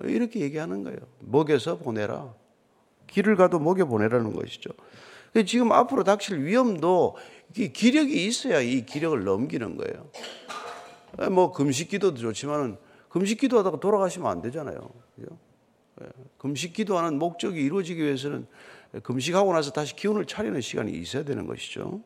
이렇게 0.03 0.41
얘기하는 0.41 0.83
거예요. 0.83 0.99
먹여서 1.19 1.77
보내라. 1.79 2.33
길을 3.07 3.35
가도 3.35 3.59
먹여 3.59 3.85
보내라는 3.85 4.33
것이죠. 4.33 4.69
지금 5.45 5.71
앞으로 5.71 6.03
닥칠 6.03 6.43
위험도 6.43 7.15
기력이 7.53 8.25
있어야 8.25 8.59
이 8.59 8.85
기력을 8.85 9.23
넘기는 9.23 9.77
거예요. 9.77 10.09
예, 11.21 11.27
뭐 11.27 11.51
금식 11.51 11.89
기도도 11.89 12.17
좋지만은 12.17 12.77
금식 13.09 13.39
기도하다가 13.39 13.79
돌아가시면 13.79 14.29
안 14.29 14.41
되잖아요. 14.41 14.77
그죠? 15.15 15.37
예, 16.01 16.07
금식 16.37 16.73
기도하는 16.73 17.17
목적이 17.17 17.63
이루어지기 17.63 18.01
위해서는 18.01 18.47
금식하고 19.03 19.53
나서 19.53 19.71
다시 19.71 19.95
기운을 19.95 20.25
차리는 20.25 20.59
시간이 20.61 20.91
있어야 20.91 21.23
되는 21.23 21.47
것이죠. 21.47 22.01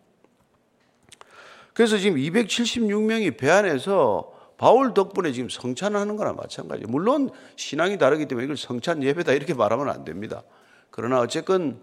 그래서 1.73 1.97
지금 1.97 2.17
276명이 2.17 3.37
배 3.37 3.49
안에서 3.49 4.31
바울 4.57 4.93
덕분에 4.93 5.31
지금 5.31 5.49
성찬하는 5.49 6.17
거나 6.17 6.33
마찬가지예요. 6.33 6.87
물론 6.87 7.29
신앙이 7.55 7.97
다르기 7.97 8.27
때문에 8.27 8.45
이걸 8.45 8.57
성찬 8.57 9.01
예배다 9.03 9.33
이렇게 9.33 9.53
말하면 9.53 9.89
안 9.89 10.05
됩니다. 10.05 10.43
그러나 10.91 11.19
어쨌건 11.19 11.81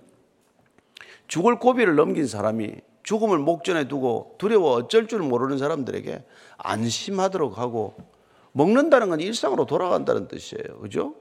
죽을 1.27 1.59
고비를 1.59 1.97
넘긴 1.97 2.27
사람이 2.27 2.77
죽음을 3.03 3.39
목전에 3.39 3.89
두고 3.89 4.37
두려워 4.39 4.75
어쩔 4.75 5.09
줄 5.09 5.21
모르는 5.21 5.59
사람들에게 5.59 6.23
안심하도록 6.59 7.59
하고 7.59 7.97
먹는다는 8.53 9.09
건 9.09 9.21
일상으로 9.21 9.67
돌아간다는 9.67 10.29
뜻이에요. 10.29 10.79
그죠? 10.81 11.15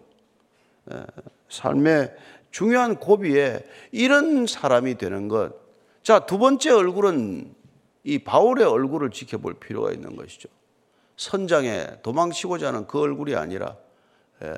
예, 0.92 1.06
삶의 1.50 2.14
중요한 2.52 2.98
고비에 2.98 3.66
이런 3.92 4.48
사람이 4.48 4.96
되는 4.98 5.28
것. 5.28 5.54
자, 6.04 6.26
두 6.26 6.38
번째 6.38 6.72
얼굴은 6.72 7.56
이 8.08 8.20
바울의 8.20 8.66
얼굴을 8.66 9.12
지켜볼 9.12 9.56
필요가 9.56 9.92
있는 9.92 10.16
것이죠. 10.16 10.48
선장에 11.18 11.98
도망치고자 12.04 12.68
하는 12.70 12.88
그 12.88 13.02
얼굴이 13.02 13.36
아니라 13.36 13.76
예, 14.42 14.54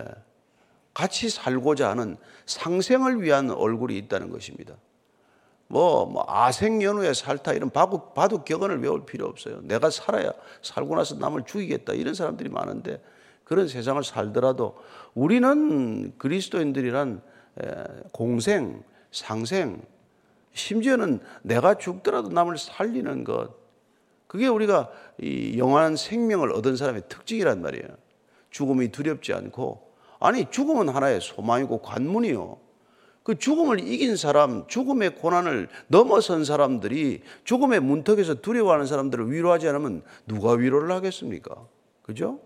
같이 0.93 1.31
살고자 1.31 1.89
하는 1.89 2.17
상생을 2.45 3.23
위한 3.23 3.49
얼굴이 3.49 3.97
있다는 3.97 4.29
것입니다. 4.29 4.75
뭐, 5.65 6.05
뭐 6.05 6.25
아생연후에 6.27 7.15
살타 7.15 7.53
이런 7.53 7.71
바둑, 7.71 8.13
바둑 8.13 8.45
격언을 8.45 8.83
외울 8.83 9.03
필요 9.03 9.25
없어요. 9.25 9.61
내가 9.63 9.89
살아야 9.89 10.31
살고 10.61 10.95
나서 10.95 11.15
남을 11.15 11.45
죽이겠다 11.47 11.93
이런 11.93 12.13
사람들이 12.13 12.49
많은데 12.49 13.01
그런 13.45 13.67
세상을 13.67 14.03
살더라도 14.03 14.77
우리는 15.15 16.15
그리스도인들이란 16.19 17.23
공생, 18.11 18.83
상생, 19.11 19.81
심지어는 20.53 21.19
내가 21.41 21.75
죽더라도 21.77 22.29
남을 22.29 22.57
살리는 22.57 23.23
것. 23.23 23.57
그게 24.27 24.47
우리가 24.47 24.89
이 25.19 25.57
영원한 25.57 25.95
생명을 25.95 26.51
얻은 26.51 26.75
사람의 26.75 27.03
특징이란 27.09 27.61
말이에요. 27.61 27.87
죽음이 28.51 28.89
두렵지 28.89 29.33
않고 29.33 29.89
아니 30.19 30.49
죽음은 30.49 30.89
하나의 30.89 31.21
소망이고 31.21 31.81
관문이요. 31.81 32.57
그 33.23 33.37
죽음을 33.37 33.79
이긴 33.79 34.15
사람, 34.15 34.65
죽음의 34.67 35.15
고난을 35.15 35.69
넘어선 35.87 36.45
사람들이 36.45 37.21
죽음의 37.43 37.79
문턱에서 37.79 38.35
두려워하는 38.35 38.85
사람들을 38.85 39.31
위로하지 39.31 39.67
않으면 39.67 40.03
누가 40.25 40.53
위로를 40.53 40.91
하겠습니까? 40.91 41.67
그죠? 42.01 42.39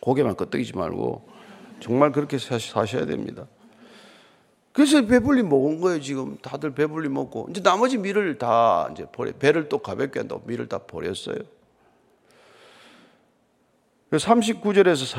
고개만 0.00 0.36
끄덕이지 0.36 0.76
말고 0.76 1.28
정말 1.80 2.12
그렇게 2.12 2.38
사셔야 2.38 3.06
됩니다. 3.06 3.46
그래서 4.72 5.04
배불리 5.04 5.42
먹은 5.42 5.80
거예요, 5.80 6.00
지금. 6.00 6.38
다들 6.40 6.74
배불리 6.74 7.08
먹고. 7.08 7.48
이제 7.50 7.62
나머지 7.62 7.98
밀을 7.98 8.38
다 8.38 8.88
이제 8.92 9.04
버려, 9.12 9.32
배를 9.32 9.68
또 9.68 9.78
가볍게 9.78 10.20
한다고 10.20 10.42
밀을 10.46 10.68
다 10.68 10.78
버렸어요. 10.78 11.38
39절에서 14.18 15.14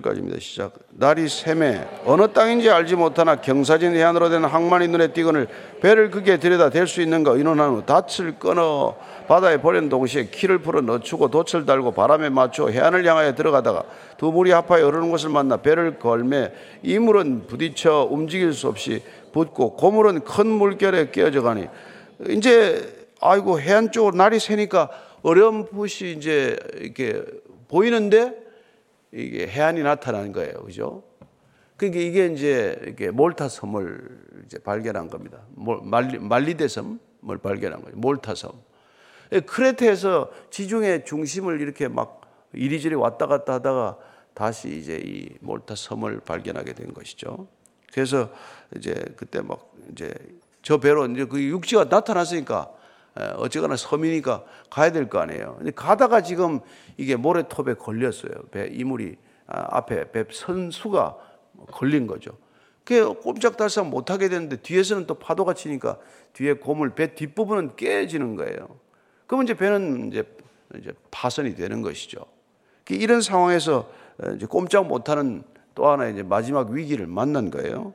41절까지입니다. 0.00 0.40
시작. 0.40 0.74
날이 0.90 1.28
샘에 1.28 1.88
어느 2.04 2.28
땅인지 2.32 2.70
알지 2.70 2.94
못하나 2.94 3.36
경사진 3.36 3.96
해안으로 3.96 4.28
된 4.28 4.44
항만이 4.44 4.86
눈에 4.88 5.08
띄거늘 5.12 5.48
배를 5.80 6.10
그게 6.12 6.38
들여다 6.38 6.70
댈 6.70 6.86
수 6.86 7.02
있는가 7.02 7.32
의논한 7.32 7.70
후 7.70 7.82
닻을 7.84 8.38
끊어 8.38 8.96
바다에 9.26 9.60
버린 9.60 9.88
동시에 9.88 10.26
키를 10.26 10.58
풀어 10.58 10.80
넣추고 10.80 11.30
돛을 11.30 11.66
달고 11.66 11.92
바람에 11.92 12.28
맞춰 12.28 12.68
해안을 12.68 13.04
향하여 13.04 13.34
들어가다가 13.34 13.82
두 14.18 14.30
물이 14.30 14.52
합하여 14.52 14.86
흐르는 14.86 15.10
것을 15.10 15.30
만나 15.30 15.56
배를 15.56 15.98
걸매 15.98 16.52
이 16.84 16.96
물은 17.00 17.48
부딪혀 17.48 18.06
움직일 18.08 18.52
수 18.52 18.68
없이 18.68 19.02
붙고 19.32 19.74
고물은 19.74 20.20
큰 20.20 20.46
물결에 20.46 21.10
끼어져 21.10 21.42
가니 21.42 21.66
이제 22.28 23.08
아이고 23.20 23.60
해안 23.60 23.90
쪽으로 23.90 24.16
날이 24.16 24.38
새니까 24.38 24.90
어렴풋이 25.22 26.12
이제 26.12 26.56
이렇게 26.76 27.24
보이는데 27.68 28.36
이게 29.12 29.46
해안이 29.46 29.82
나타나는 29.82 30.32
거예요. 30.32 30.64
그죠? 30.64 31.02
그러니까 31.76 32.00
이게 32.00 32.26
이제 32.26 32.80
이게 32.88 33.10
몰타 33.10 33.48
섬을 33.48 34.42
이제 34.46 34.58
발견한 34.58 35.08
겁니다. 35.08 35.42
말리, 35.82 36.18
말리대 36.18 36.66
섬을 36.66 37.38
발견한 37.42 37.82
거죠. 37.82 37.96
몰타 37.96 38.34
섬. 38.34 38.52
크레테에서 39.46 40.30
지중해 40.50 41.04
중심을 41.04 41.60
이렇게 41.60 41.88
막 41.88 42.22
이리저리 42.52 42.94
왔다 42.94 43.26
갔다 43.26 43.54
하다가 43.54 43.98
다시 44.34 44.76
이제 44.76 45.00
이 45.04 45.28
몰타 45.40 45.74
섬을 45.76 46.20
발견하게 46.20 46.72
된 46.72 46.92
것이죠. 46.92 47.46
그래서 47.92 48.30
이제 48.76 48.94
그때 49.16 49.40
막 49.40 49.72
이제 49.92 50.12
저 50.62 50.78
배로 50.78 51.06
이제 51.06 51.24
그 51.26 51.42
육지가 51.42 51.84
나타났으니까 51.84 52.72
어쨌거나 53.36 53.76
섬이니까 53.76 54.44
가야 54.70 54.92
될 54.92 55.08
거 55.08 55.18
아니에요. 55.18 55.56
근데 55.58 55.70
가다가 55.70 56.22
지금 56.22 56.60
이게 56.96 57.16
모래톱에 57.16 57.74
걸렸어요. 57.74 58.32
배 58.50 58.68
이물이 58.68 59.16
아, 59.46 59.78
앞에 59.78 60.10
배 60.12 60.24
선수가 60.30 61.16
걸린 61.72 62.06
거죠. 62.06 62.32
그게 62.84 63.02
꼼짝달싹 63.02 63.88
못 63.88 64.10
하게 64.10 64.28
되는데 64.28 64.56
뒤에서는 64.56 65.06
또 65.06 65.14
파도가 65.14 65.54
치니까 65.54 65.98
뒤에 66.32 66.54
고물 66.54 66.94
배 66.94 67.14
뒷부분은 67.14 67.76
깨지는 67.76 68.36
거예요. 68.36 68.78
그러면 69.26 69.44
이제 69.44 69.54
배는 69.54 70.08
이제 70.08 70.24
이제 70.78 70.92
파선이 71.10 71.54
되는 71.54 71.82
것이죠. 71.82 72.24
그 72.84 72.94
이런 72.94 73.20
상황에서 73.20 73.90
이제 74.36 74.46
꼼짝 74.46 74.86
못하는 74.86 75.42
또 75.74 75.88
하나 75.88 76.08
이제 76.08 76.22
마지막 76.22 76.70
위기를 76.70 77.06
만난 77.06 77.50
거예요. 77.50 77.94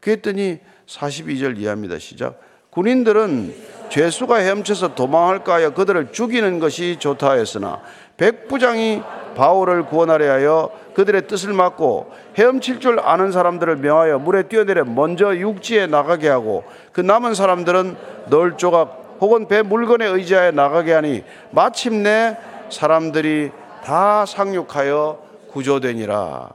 그랬더니 0.00 0.60
42절 0.86 1.58
이하입니다. 1.58 1.98
시작. 1.98 2.40
군인들은 2.74 3.54
죄수가 3.88 4.36
헤엄쳐서 4.36 4.94
도망할까 4.94 5.54
하여 5.54 5.70
그들을 5.74 6.12
죽이는 6.12 6.58
것이 6.58 6.96
좋다 6.98 7.32
했으나 7.32 7.80
백부장이 8.16 9.02
바울을 9.36 9.86
구원하려 9.86 10.32
하여 10.32 10.70
그들의 10.94 11.26
뜻을 11.26 11.52
막고 11.52 12.12
헤엄칠 12.36 12.80
줄 12.80 13.00
아는 13.00 13.32
사람들을 13.32 13.76
명하여 13.76 14.18
물에 14.18 14.44
뛰어내려 14.44 14.84
먼저 14.84 15.36
육지에 15.36 15.86
나가게 15.86 16.28
하고 16.28 16.64
그 16.92 17.00
남은 17.00 17.34
사람들은 17.34 17.96
널 18.30 18.56
조각 18.56 19.18
혹은 19.20 19.46
배 19.48 19.62
물건에 19.62 20.06
의지하여 20.06 20.50
나가게 20.50 20.92
하니 20.92 21.24
마침내 21.50 22.36
사람들이 22.70 23.50
다 23.84 24.26
상륙하여 24.26 25.22
구조되니라. 25.52 26.50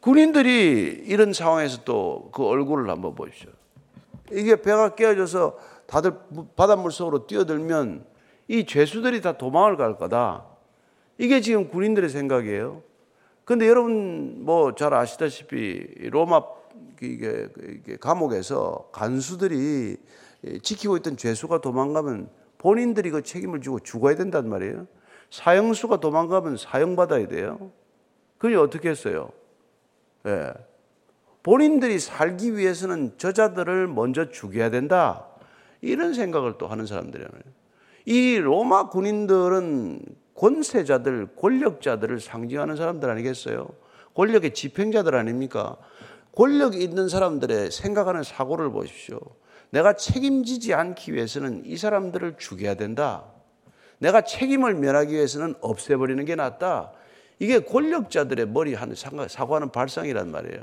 군인들이 0.00 1.04
이런 1.06 1.32
상황에서 1.32 1.84
또 1.84 2.30
그 2.32 2.44
얼굴을 2.46 2.88
한번 2.88 3.14
보십시오. 3.14 3.49
이게 4.32 4.56
배가 4.60 4.94
깨어져서 4.94 5.58
다들 5.86 6.14
바닷물 6.56 6.92
속으로 6.92 7.26
뛰어들면 7.26 8.04
이 8.48 8.64
죄수들이 8.66 9.20
다 9.20 9.36
도망을 9.36 9.76
갈 9.76 9.96
거다. 9.96 10.46
이게 11.18 11.40
지금 11.40 11.68
군인들의 11.68 12.08
생각이에요. 12.08 12.82
근데 13.44 13.68
여러분 13.68 14.44
뭐 14.44 14.72
잘 14.74 14.94
아시다시피 14.94 16.08
로마 16.10 16.42
감옥에서 18.00 18.88
간수들이 18.92 19.96
지키고 20.62 20.96
있던 20.98 21.16
죄수가 21.16 21.60
도망가면 21.60 22.30
본인들이 22.58 23.10
그 23.10 23.22
책임을 23.22 23.60
지고 23.60 23.80
죽어야 23.80 24.14
된단 24.16 24.48
말이에요. 24.48 24.86
사형수가 25.30 25.98
도망가면 26.00 26.56
사형받아야 26.56 27.26
돼요. 27.28 27.70
그게 28.38 28.56
어떻게 28.56 28.90
했어요? 28.90 29.30
예. 30.26 30.52
네. 31.40 31.42
본인들이 31.42 31.98
살기 31.98 32.56
위해서는 32.56 33.14
저자들을 33.16 33.88
먼저 33.88 34.30
죽여야 34.30 34.70
된다. 34.70 35.26
이런 35.80 36.12
생각을 36.12 36.58
또 36.58 36.66
하는 36.66 36.86
사람들이에요. 36.86 37.28
이 38.06 38.36
로마 38.38 38.88
군인들은 38.88 40.00
권세자들, 40.34 41.36
권력자들을 41.36 42.20
상징하는 42.20 42.76
사람들 42.76 43.08
아니겠어요? 43.10 43.68
권력의 44.14 44.54
집행자들 44.54 45.14
아닙니까? 45.14 45.76
권력이 46.32 46.78
있는 46.78 47.08
사람들의 47.08 47.70
생각하는 47.70 48.22
사고를 48.22 48.70
보십시오. 48.70 49.18
내가 49.70 49.94
책임지지 49.94 50.74
않기 50.74 51.14
위해서는 51.14 51.62
이 51.64 51.76
사람들을 51.76 52.36
죽여야 52.38 52.74
된다. 52.74 53.24
내가 53.98 54.22
책임을 54.22 54.74
면하기 54.74 55.14
위해서는 55.14 55.54
없애버리는 55.60 56.24
게 56.24 56.34
낫다. 56.34 56.92
이게 57.38 57.60
권력자들의 57.60 58.48
머리 58.48 58.74
하는 58.74 58.94
사고하는 58.94 59.70
발상이란 59.70 60.30
말이에요. 60.30 60.62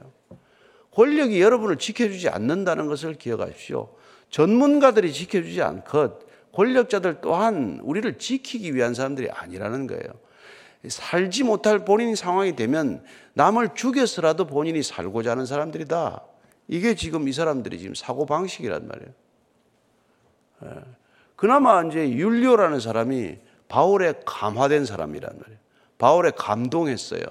권력이 0.98 1.40
여러분을 1.40 1.78
지켜주지 1.78 2.28
않는다는 2.28 2.88
것을 2.88 3.14
기억하십시오. 3.14 3.94
전문가들이 4.32 5.14
지켜주지 5.14 5.62
않것 5.62 6.26
권력자들 6.52 7.20
또한 7.22 7.80
우리를 7.84 8.18
지키기 8.18 8.74
위한 8.74 8.96
사람들이 8.96 9.30
아니라는 9.30 9.86
거예요. 9.86 10.02
살지 10.88 11.44
못할 11.44 11.86
본인 11.86 12.16
상황이 12.16 12.56
되면 12.56 13.04
남을 13.36 13.76
죽여서라도 13.76 14.48
본인이 14.48 14.82
살고자 14.82 15.32
하는 15.32 15.46
사람들이다. 15.46 16.24
이게 16.68 16.96
지금 16.96 17.28
이 17.28 17.32
사람들이 17.32 17.78
지금 17.78 17.94
사고 17.94 18.26
방식이란 18.26 18.88
말이에요. 18.88 19.12
예. 20.64 20.70
그나마 21.36 21.84
이제 21.84 22.10
율리오라는 22.10 22.80
사람이 22.80 23.38
바울에 23.68 24.14
감화된 24.26 24.86
사람이란 24.86 25.38
말이에요. 25.40 25.60
바울에 26.00 26.32
감동했어요. 26.36 27.22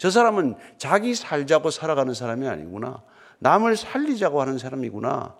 예. 0.00 0.02
저 0.02 0.10
사람은 0.10 0.56
자기 0.78 1.14
살자고 1.14 1.70
살아가는 1.70 2.12
사람이 2.14 2.48
아니구나. 2.48 3.02
남을 3.38 3.76
살리자고 3.76 4.40
하는 4.40 4.58
사람이구나. 4.58 5.34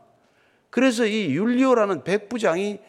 그래서 0.70 1.06
이 1.06 1.34
율리오라는 1.34 2.04
백부장이 2.04 2.80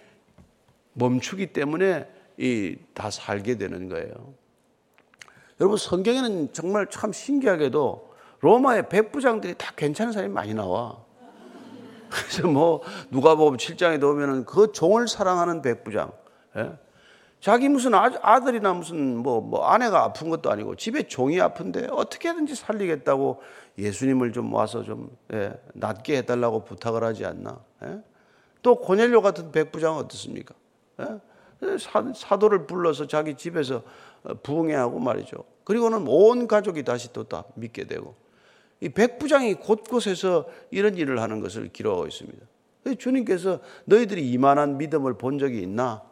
멈추기 0.93 1.53
때문에 1.53 2.07
이 2.37 2.77
다 2.93 3.09
살게 3.09 3.57
되는 3.57 3.89
거예요. 3.89 4.13
여러분 5.59 5.77
성경에는 5.77 6.53
정말 6.53 6.87
참 6.89 7.11
신기하게도 7.13 8.11
로마의 8.41 8.89
백부장들이 8.89 9.55
다 9.57 9.71
괜찮은 9.75 10.11
사람이 10.11 10.33
많이 10.33 10.53
나와. 10.53 11.03
그래서 12.09 12.47
뭐 12.47 12.81
누가 13.09 13.35
보면 13.35 13.57
7장에 13.57 13.99
나오면은 13.99 14.45
그 14.45 14.71
종을 14.71 15.07
사랑하는 15.07 15.61
백부장. 15.61 16.11
예? 16.57 16.71
자기 17.41 17.69
무슨 17.69 17.95
아들이나 17.95 18.71
무슨 18.73 19.17
뭐, 19.17 19.41
뭐 19.41 19.65
아내가 19.65 20.03
아픈 20.03 20.29
것도 20.29 20.51
아니고 20.51 20.75
집에 20.75 21.07
종이 21.07 21.41
아픈데 21.41 21.87
어떻게든지 21.91 22.53
살리겠다고 22.53 23.41
예수님을 23.79 24.31
좀 24.31 24.53
와서 24.53 24.83
좀 24.83 25.09
예, 25.33 25.59
낫게 25.73 26.17
해달라고 26.17 26.63
부탁을 26.63 27.03
하지 27.03 27.25
않나. 27.25 27.59
예? 27.83 27.99
또 28.61 28.79
고넬료 28.79 29.23
같은 29.23 29.51
백부장 29.51 29.97
어떻습니까? 29.97 30.53
예? 30.99 31.77
사, 32.13 32.37
도를 32.37 32.67
불러서 32.67 33.07
자기 33.07 33.35
집에서 33.35 33.81
어, 34.23 34.35
부흥해하고 34.35 34.99
말이죠. 34.99 35.43
그리고는 35.63 36.05
온 36.07 36.47
가족이 36.47 36.83
다시 36.83 37.11
또 37.11 37.23
다 37.23 37.45
믿게 37.55 37.85
되고 37.85 38.15
이 38.81 38.89
백부장이 38.89 39.55
곳곳에서 39.55 40.45
이런 40.69 40.95
일을 40.95 41.19
하는 41.19 41.39
것을 41.39 41.69
기록하고 41.69 42.05
있습니다. 42.05 42.45
주님께서 42.99 43.59
너희들이 43.85 44.29
이만한 44.31 44.77
믿음을 44.77 45.17
본 45.17 45.39
적이 45.39 45.63
있나? 45.63 46.03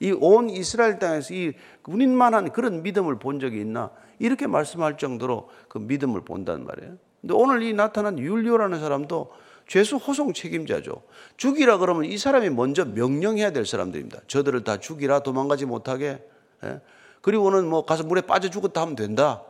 이 0.00 0.12
온 0.12 0.48
이스라엘 0.50 0.98
땅에서 0.98 1.34
이 1.34 1.52
군인만한 1.82 2.52
그런 2.52 2.82
믿음을 2.82 3.18
본 3.18 3.38
적이 3.38 3.60
있나? 3.60 3.90
이렇게 4.18 4.46
말씀할 4.46 4.98
정도로 4.98 5.48
그 5.68 5.78
믿음을 5.78 6.22
본단 6.22 6.64
말이에요. 6.64 6.96
근데 7.20 7.34
오늘 7.34 7.62
이 7.62 7.72
나타난 7.74 8.18
율리오라는 8.18 8.80
사람도 8.80 9.30
죄수 9.66 9.96
호송 9.96 10.32
책임자죠. 10.32 11.02
죽이라 11.36 11.78
그러면 11.78 12.04
이 12.06 12.18
사람이 12.18 12.50
먼저 12.50 12.84
명령해야 12.84 13.52
될 13.52 13.66
사람들입니다. 13.66 14.22
저들을 14.26 14.64
다 14.64 14.78
죽이라 14.78 15.20
도망가지 15.20 15.66
못하게. 15.66 16.24
예? 16.64 16.80
그리고는 17.20 17.68
뭐 17.68 17.84
가서 17.84 18.02
물에 18.02 18.22
빠져 18.22 18.48
죽었다 18.48 18.80
하면 18.80 18.96
된다. 18.96 19.44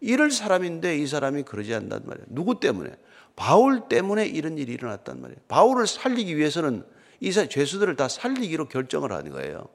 이럴 0.00 0.30
사람인데 0.30 0.98
이 0.98 1.06
사람이 1.06 1.44
그러지 1.44 1.74
않단 1.74 2.02
말이에요. 2.04 2.26
누구 2.30 2.58
때문에? 2.58 2.90
바울 3.36 3.88
때문에 3.88 4.26
이런 4.26 4.58
일이 4.58 4.72
일어났단 4.72 5.20
말이에요. 5.20 5.38
바울을 5.48 5.86
살리기 5.86 6.36
위해서는 6.36 6.84
이 7.24 7.32
죄수들을 7.32 7.96
다 7.96 8.08
살리기로 8.08 8.68
결정을 8.68 9.12
하는 9.12 9.30
거예요. 9.32 9.66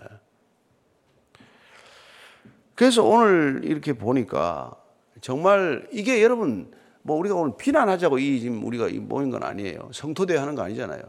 예. 0.00 0.04
그래서 2.74 3.02
오늘 3.02 3.62
이렇게 3.64 3.92
보니까 3.92 4.76
정말 5.20 5.88
이게 5.90 6.22
여러분 6.22 6.70
뭐 7.02 7.16
우리가 7.16 7.34
오늘 7.34 7.56
비난하자고 7.56 8.18
이 8.18 8.40
지금 8.40 8.64
우리가 8.64 8.88
모인 9.00 9.30
건 9.30 9.42
아니에요. 9.42 9.90
성토대 9.92 10.36
하는 10.36 10.54
거 10.54 10.62
아니잖아요. 10.62 11.02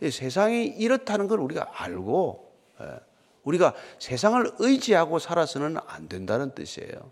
세상이 0.00 0.66
이렇다는 0.66 1.26
걸 1.26 1.40
우리가 1.40 1.70
알고 1.74 2.52
예. 2.82 3.00
우리가 3.42 3.74
세상을 3.98 4.52
의지하고 4.58 5.18
살아서는 5.18 5.78
안 5.86 6.08
된다는 6.08 6.54
뜻이에요. 6.54 7.10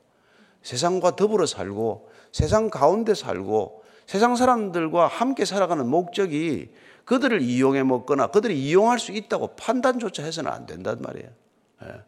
세상과 0.63 1.17
더불어 1.17 1.47
살고 1.47 2.11
세상 2.33 2.71
가운데 2.71 3.15
살고 3.15 3.83
세상 4.07 4.37
사람들과 4.37 5.07
함께 5.07 5.45
살아가는 5.45 5.87
목적이 5.89 6.71
그들을 7.07 7.41
이용해 7.41 7.85
먹거나 7.85 8.27
그들이 8.27 8.61
이용할 8.61 8.99
수 8.99 9.13
있다고 9.13 9.55
판단조차 9.57 10.23
해서는 10.23 10.51
안 10.53 10.67
된단 10.67 10.99
말이에요. 11.01 11.31
예. 11.85 12.03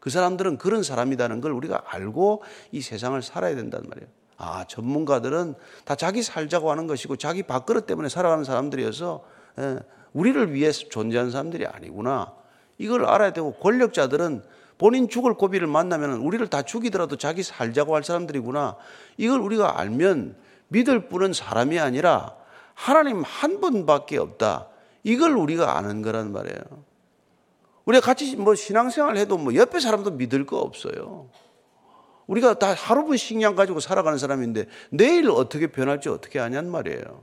그 0.00 0.08
사람들은 0.08 0.56
그런 0.56 0.82
사람이라는 0.82 1.40
걸 1.42 1.52
우리가 1.52 1.84
알고 1.86 2.42
이 2.72 2.80
세상을 2.80 3.20
살아야 3.22 3.54
된단 3.54 3.82
말이에요. 3.86 4.08
아, 4.38 4.64
전문가들은 4.66 5.54
다 5.84 5.94
자기 5.94 6.22
살자고 6.22 6.70
하는 6.70 6.86
것이고 6.86 7.16
자기 7.16 7.42
밥그릇 7.42 7.86
때문에 7.86 8.08
살아가는 8.08 8.42
사람들이어서 8.42 9.22
예, 9.58 9.78
우리를 10.14 10.54
위해서 10.54 10.88
존재하는 10.88 11.30
사람들이 11.30 11.66
아니구나. 11.66 12.32
이걸 12.78 13.04
알아야 13.04 13.34
되고 13.34 13.52
권력자들은 13.52 14.42
본인 14.78 15.10
죽을 15.10 15.34
고비를 15.34 15.66
만나면 15.66 16.12
우리를 16.12 16.46
다 16.48 16.62
죽이더라도 16.62 17.16
자기 17.16 17.42
살자고 17.42 17.94
할 17.94 18.02
사람들이구나. 18.02 18.76
이걸 19.18 19.40
우리가 19.40 19.78
알면 19.78 20.34
믿을 20.68 21.08
분은 21.08 21.34
사람이 21.34 21.78
아니라 21.78 22.39
하나님 22.80 23.22
한 23.22 23.60
분밖에 23.60 24.16
없다. 24.16 24.68
이걸 25.02 25.32
우리가 25.36 25.76
아는 25.76 26.00
거란 26.00 26.32
말이에요. 26.32 26.58
우리가 27.84 28.04
같이 28.04 28.36
뭐 28.36 28.54
신앙생활 28.54 29.18
해도 29.18 29.36
뭐 29.36 29.54
옆에 29.54 29.80
사람도 29.80 30.12
믿을 30.12 30.46
거 30.46 30.58
없어요. 30.58 31.28
우리가 32.26 32.58
다 32.58 32.72
하루분 32.72 33.18
식량 33.18 33.54
가지고 33.54 33.80
살아가는 33.80 34.16
사람인데 34.18 34.66
내일 34.88 35.28
어떻게 35.30 35.66
변할지 35.66 36.08
어떻게 36.08 36.40
아냔 36.40 36.70
말이에요. 36.70 37.22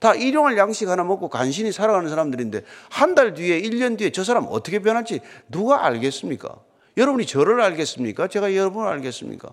다 0.00 0.12
일용할 0.14 0.58
양식 0.58 0.88
하나 0.88 1.04
먹고 1.04 1.28
간신히 1.28 1.70
살아가는 1.70 2.08
사람들인데 2.08 2.64
한 2.90 3.14
달 3.14 3.34
뒤에, 3.34 3.60
1년 3.60 3.96
뒤에 3.96 4.10
저 4.10 4.24
사람 4.24 4.46
어떻게 4.48 4.80
변할지 4.80 5.20
누가 5.48 5.86
알겠습니까? 5.86 6.56
여러분이 6.96 7.26
저를 7.26 7.60
알겠습니까? 7.60 8.26
제가 8.26 8.56
여러분을 8.56 8.88
알겠습니까? 8.88 9.50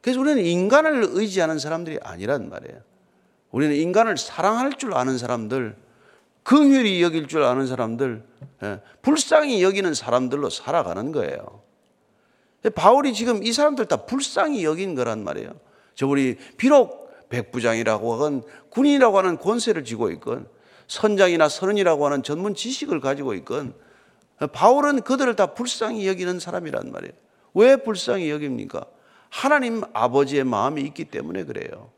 그래서 0.00 0.18
우리는 0.20 0.44
인간을 0.44 1.06
의지하는 1.12 1.60
사람들이 1.60 2.00
아니란 2.02 2.48
말이에요. 2.48 2.87
우리는 3.50 3.74
인간을 3.74 4.16
사랑할 4.16 4.74
줄 4.74 4.94
아는 4.94 5.18
사람들, 5.18 5.76
긍휼히 6.42 7.02
여길 7.02 7.28
줄 7.28 7.42
아는 7.42 7.66
사람들, 7.66 8.24
예, 8.62 8.80
불쌍히 9.02 9.62
여기는 9.62 9.94
사람들로 9.94 10.50
살아가는 10.50 11.12
거예요. 11.12 11.62
바울이 12.74 13.14
지금 13.14 13.44
이 13.44 13.52
사람들 13.52 13.86
다 13.86 14.04
불쌍히 14.04 14.64
여긴 14.64 14.94
거란 14.94 15.22
말이에요. 15.24 15.52
저분이 15.94 16.36
비록 16.56 17.08
백부장이라고 17.28 18.14
하건 18.14 18.42
군인이라고 18.70 19.18
하는 19.18 19.38
권세를 19.38 19.84
쥐고 19.84 20.10
있건 20.12 20.48
선장이나 20.86 21.48
선원이라고 21.48 22.06
하는 22.06 22.22
전문 22.22 22.54
지식을 22.54 23.00
가지고 23.00 23.34
있건 23.34 23.74
바울은 24.52 25.02
그들을 25.02 25.34
다 25.36 25.54
불쌍히 25.54 26.06
여기는 26.06 26.38
사람이란 26.40 26.90
말이에요. 26.92 27.12
왜 27.54 27.76
불쌍히 27.76 28.30
여깁니까? 28.30 28.86
하나님 29.28 29.82
아버지의 29.92 30.44
마음이 30.44 30.82
있기 30.82 31.06
때문에 31.06 31.44
그래요. 31.44 31.90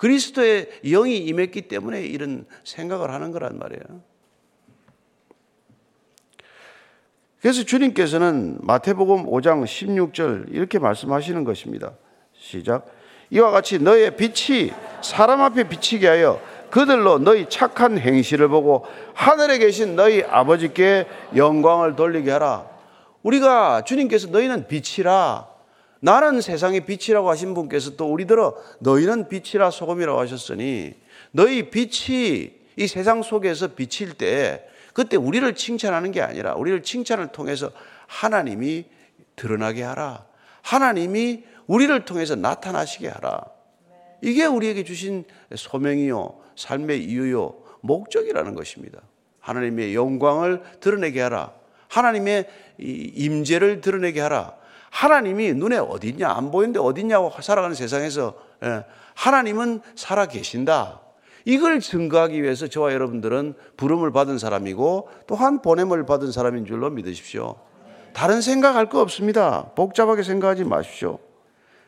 그리스도의 0.00 0.66
영이 0.82 1.18
임했기 1.18 1.68
때문에 1.68 2.00
이런 2.00 2.46
생각을 2.64 3.12
하는 3.12 3.32
거란 3.32 3.58
말이에요. 3.58 4.00
그래서 7.42 7.64
주님께서는 7.64 8.60
마태복음 8.62 9.26
5장 9.26 9.62
16절 9.62 10.54
이렇게 10.54 10.78
말씀하시는 10.78 11.44
것입니다. 11.44 11.92
시작. 12.32 12.86
이와 13.28 13.50
같이 13.50 13.78
너의 13.78 14.16
빛이 14.16 14.72
사람 15.02 15.42
앞에 15.42 15.68
비치게 15.68 16.08
하여 16.08 16.40
그들로 16.70 17.18
너희 17.18 17.46
착한 17.50 17.98
행실을 17.98 18.48
보고 18.48 18.86
하늘에 19.12 19.58
계신 19.58 19.96
너희 19.96 20.22
아버지께 20.22 21.06
영광을 21.36 21.94
돌리게 21.94 22.30
하라. 22.30 22.66
우리가 23.22 23.82
주님께서 23.84 24.28
너희는 24.28 24.66
빛이라 24.66 25.49
나는 26.00 26.40
세상의 26.40 26.86
빛이라고 26.86 27.28
하신 27.28 27.54
분께서 27.54 27.96
또 27.96 28.10
우리들어 28.10 28.56
너희는 28.80 29.28
빛이라 29.28 29.70
소금이라고 29.70 30.18
하셨으니 30.18 30.94
너희 31.30 31.70
빛이 31.70 32.52
이 32.76 32.86
세상 32.86 33.22
속에서 33.22 33.74
비칠 33.74 34.14
때 34.14 34.66
그때 34.94 35.16
우리를 35.16 35.54
칭찬하는 35.54 36.10
게 36.10 36.22
아니라 36.22 36.54
우리를 36.54 36.82
칭찬을 36.82 37.28
통해서 37.28 37.70
하나님이 38.06 38.86
드러나게 39.36 39.82
하라. 39.82 40.26
하나님이 40.62 41.44
우리를 41.66 42.04
통해서 42.04 42.34
나타나시게 42.34 43.08
하라. 43.08 43.44
이게 44.22 44.44
우리에게 44.44 44.84
주신 44.84 45.24
소명이요, 45.54 46.40
삶의 46.56 47.04
이유요, 47.04 47.54
목적이라는 47.80 48.54
것입니다. 48.54 49.00
하나님의 49.40 49.94
영광을 49.94 50.62
드러내게 50.80 51.20
하라. 51.22 51.52
하나님의 51.88 52.46
임재를 52.78 53.80
드러내게 53.80 54.20
하라. 54.20 54.59
하나님이 54.90 55.54
눈에 55.54 55.78
어딨냐, 55.78 56.28
안 56.28 56.50
보이는데 56.50 56.78
어딨냐고 56.78 57.32
살아가는 57.40 57.74
세상에서 57.74 58.34
예, 58.64 58.84
하나님은 59.14 59.80
살아 59.94 60.26
계신다. 60.26 61.00
이걸 61.44 61.80
증거하기 61.80 62.42
위해서 62.42 62.66
저와 62.66 62.92
여러분들은 62.92 63.54
부름을 63.76 64.12
받은 64.12 64.38
사람이고 64.38 65.08
또한 65.26 65.62
보냄을 65.62 66.04
받은 66.04 66.32
사람인 66.32 66.66
줄로 66.66 66.90
믿으십시오. 66.90 67.56
다른 68.12 68.40
생각할 68.40 68.88
거 68.88 69.00
없습니다. 69.00 69.70
복잡하게 69.74 70.22
생각하지 70.22 70.64
마십시오. 70.64 71.18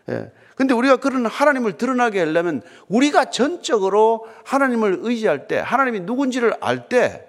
예. 0.09 0.31
근데 0.55 0.75
우리가 0.75 0.97
그런 0.97 1.27
하나님을 1.27 1.77
드러나게 1.77 2.21
하려면 2.21 2.63
우리가 2.89 3.27
전적으로 3.27 4.27
하나님을 4.45 4.99
의지할 5.03 5.49
때, 5.49 5.59
하나님이 5.59 6.01
누군지를 6.01 6.55
알 6.61 6.89
때, 6.89 7.27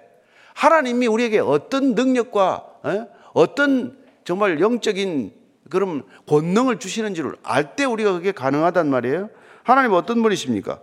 하나님이 0.54 1.06
우리에게 1.06 1.40
어떤 1.40 1.94
능력과 1.94 2.66
예? 2.86 3.08
어떤 3.32 3.98
정말 4.24 4.60
영적인 4.60 5.32
그런 5.70 6.02
권능을 6.28 6.78
주시는지를 6.78 7.36
알때 7.42 7.84
우리가 7.84 8.12
그게 8.12 8.32
가능하단 8.32 8.88
말이에요. 8.90 9.30
하나님 9.62 9.92
어떤 9.92 10.22
분이십니까? 10.22 10.78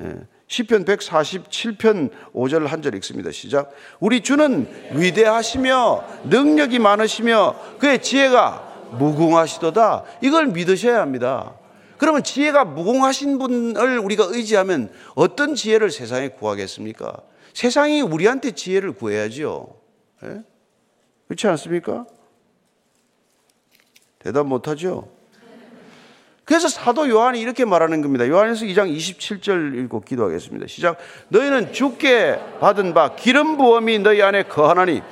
예. 0.00 0.14
시편 0.48 0.84
147편 0.84 2.10
5절 2.32 2.66
한 2.66 2.82
절 2.82 2.94
읽습니다. 2.96 3.32
시작. 3.32 3.72
우리 3.98 4.20
주는 4.20 4.68
위대하시며 4.92 6.04
능력이 6.24 6.78
많으시며 6.78 7.56
그의 7.78 8.00
지혜가 8.00 8.90
무궁하시도다. 8.92 10.04
이걸 10.20 10.46
믿으셔야 10.48 11.00
합니다. 11.00 11.54
그러면 11.98 12.22
지혜가 12.22 12.64
무궁하신 12.64 13.38
분을 13.38 13.98
우리가 13.98 14.26
의지하면 14.28 14.90
어떤 15.14 15.54
지혜를 15.54 15.90
세상에 15.90 16.28
구하겠습니까? 16.28 17.16
세상이 17.54 18.02
우리한테 18.02 18.50
지혜를 18.52 18.92
구해야지요. 18.92 19.66
예? 20.24 20.42
그렇지 21.26 21.48
않습니까? 21.48 22.06
대답 24.26 24.44
못하죠? 24.46 25.06
그래서 26.44 26.68
사도 26.68 27.08
요한이 27.08 27.40
이렇게 27.40 27.64
말하는 27.64 28.02
겁니다. 28.02 28.26
요한에서 28.26 28.64
2장 28.64 28.92
27절 28.92 29.84
읽고 29.84 30.00
기도하겠습니다. 30.00 30.66
시작. 30.66 30.98
너희는 31.28 31.72
주께 31.72 32.40
받은 32.58 32.92
바 32.92 33.14
기름 33.14 33.56
부음이 33.56 34.00
너희 34.00 34.22
안에 34.22 34.44
거하나니 34.44 35.02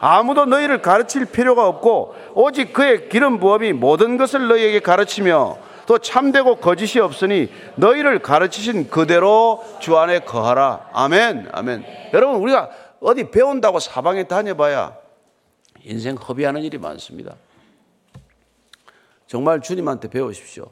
아무도 0.00 0.46
너희를 0.46 0.80
가르칠 0.80 1.26
필요가 1.26 1.68
없고 1.68 2.14
오직 2.34 2.72
그의 2.72 3.10
기름 3.10 3.38
부음이 3.40 3.74
모든 3.74 4.16
것을 4.16 4.48
너희에게 4.48 4.80
가르치며 4.80 5.58
또 5.86 5.98
참되고 5.98 6.56
거짓이 6.56 6.98
없으니 6.98 7.50
너희를 7.76 8.20
가르치신 8.20 8.88
그대로 8.88 9.62
주 9.80 9.98
안에 9.98 10.20
거하라. 10.20 10.88
아멘. 10.94 11.48
아멘. 11.52 11.84
여러분 12.14 12.36
우리가 12.36 12.70
어디 13.00 13.30
배운다고 13.30 13.80
사방에 13.80 14.24
다녀봐야 14.24 14.96
인생 15.84 16.16
허비하는 16.16 16.62
일이 16.62 16.78
많습니다. 16.78 17.34
정말 19.32 19.62
주님한테 19.62 20.10
배우십시오. 20.10 20.66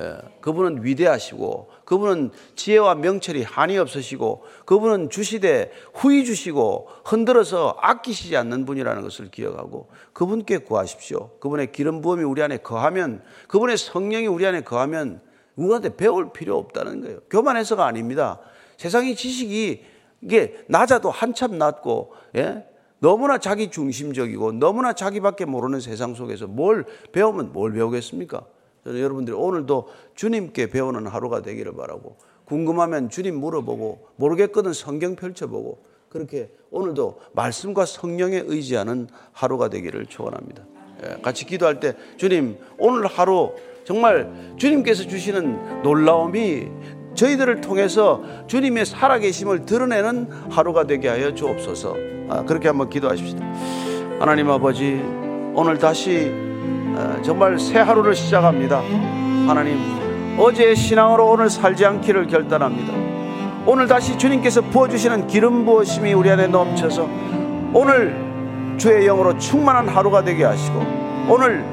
예, 0.00 0.16
그분은 0.40 0.82
위대하시고 0.82 1.68
그분은 1.84 2.30
지혜와 2.54 2.94
명철이 2.94 3.42
한이 3.42 3.76
없으시고 3.76 4.42
그분은 4.64 5.10
주시되 5.10 5.70
후히 5.92 6.24
주시고 6.24 6.88
흔들어서 7.04 7.76
아끼시지 7.78 8.34
않는 8.38 8.64
분이라는 8.64 9.02
것을 9.02 9.30
기억하고 9.30 9.90
그분께 10.14 10.58
구하십시오. 10.58 11.28
그분의 11.40 11.72
기름 11.72 12.00
부음이 12.00 12.24
우리 12.24 12.40
안에 12.40 12.56
거하면 12.56 13.22
그분의 13.48 13.76
성령이 13.76 14.28
우리 14.28 14.46
안에 14.46 14.62
거하면 14.62 15.20
누구한테 15.54 15.94
배울 15.96 16.32
필요 16.32 16.56
없다는 16.56 17.02
거예요. 17.02 17.20
교만해서가 17.28 17.84
아닙니다. 17.84 18.40
세상의 18.78 19.14
지식이 19.14 19.84
이게 20.22 20.64
낮아도 20.68 21.10
한참 21.10 21.58
낮고 21.58 22.14
예? 22.36 22.64
너무나 22.98 23.38
자기 23.38 23.70
중심적이고 23.70 24.52
너무나 24.52 24.92
자기밖에 24.92 25.44
모르는 25.44 25.80
세상 25.80 26.14
속에서 26.14 26.46
뭘 26.46 26.84
배우면 27.12 27.52
뭘 27.52 27.72
배우겠습니까? 27.72 28.42
저는 28.84 29.00
여러분들이 29.00 29.36
오늘도 29.36 29.88
주님께 30.14 30.70
배우는 30.70 31.06
하루가 31.06 31.42
되기를 31.42 31.74
바라고 31.74 32.16
궁금하면 32.44 33.10
주님 33.10 33.38
물어보고 33.38 34.06
모르겠거든 34.16 34.72
성경 34.72 35.16
펼쳐보고 35.16 35.82
그렇게 36.08 36.50
오늘도 36.70 37.20
말씀과 37.32 37.84
성령에 37.84 38.44
의지하는 38.46 39.08
하루가 39.32 39.68
되기를 39.68 40.06
축원합니다. 40.06 40.64
예, 41.04 41.20
같이 41.20 41.44
기도할 41.44 41.80
때 41.80 41.94
주님 42.16 42.56
오늘 42.78 43.06
하루 43.06 43.52
정말 43.84 44.54
주님께서 44.56 45.06
주시는 45.06 45.82
놀라움이 45.82 46.68
저희들을 47.16 47.60
통해서 47.60 48.22
주님의 48.46 48.86
살아계심을 48.86 49.66
드러내는 49.66 50.28
하루가 50.50 50.84
되게 50.84 51.08
하여 51.08 51.34
주옵소서. 51.34 51.96
아, 52.28 52.42
그렇게 52.44 52.68
한번 52.68 52.88
기도하십시다. 52.88 53.44
하나님 54.20 54.50
아버지 54.50 55.02
오늘 55.54 55.78
다시 55.78 56.30
어, 56.96 57.20
정말 57.22 57.58
새 57.58 57.78
하루를 57.78 58.14
시작합니다. 58.14 58.80
하나님, 59.46 59.78
어제의 60.38 60.76
신앙으로 60.76 61.30
오늘 61.30 61.50
살지 61.50 61.84
않기를 61.84 62.26
결단합니다. 62.26 62.92
오늘 63.66 63.86
다시 63.86 64.16
주님께서 64.16 64.60
부어주시는 64.62 65.26
기름 65.26 65.64
부어심이 65.64 66.12
우리 66.12 66.30
안에 66.30 66.46
넘쳐서 66.46 67.08
오늘 67.72 68.16
주의 68.78 69.06
영으로 69.06 69.36
충만한 69.38 69.88
하루가 69.88 70.22
되게 70.22 70.44
하시고 70.44 70.78
오늘 71.28 71.64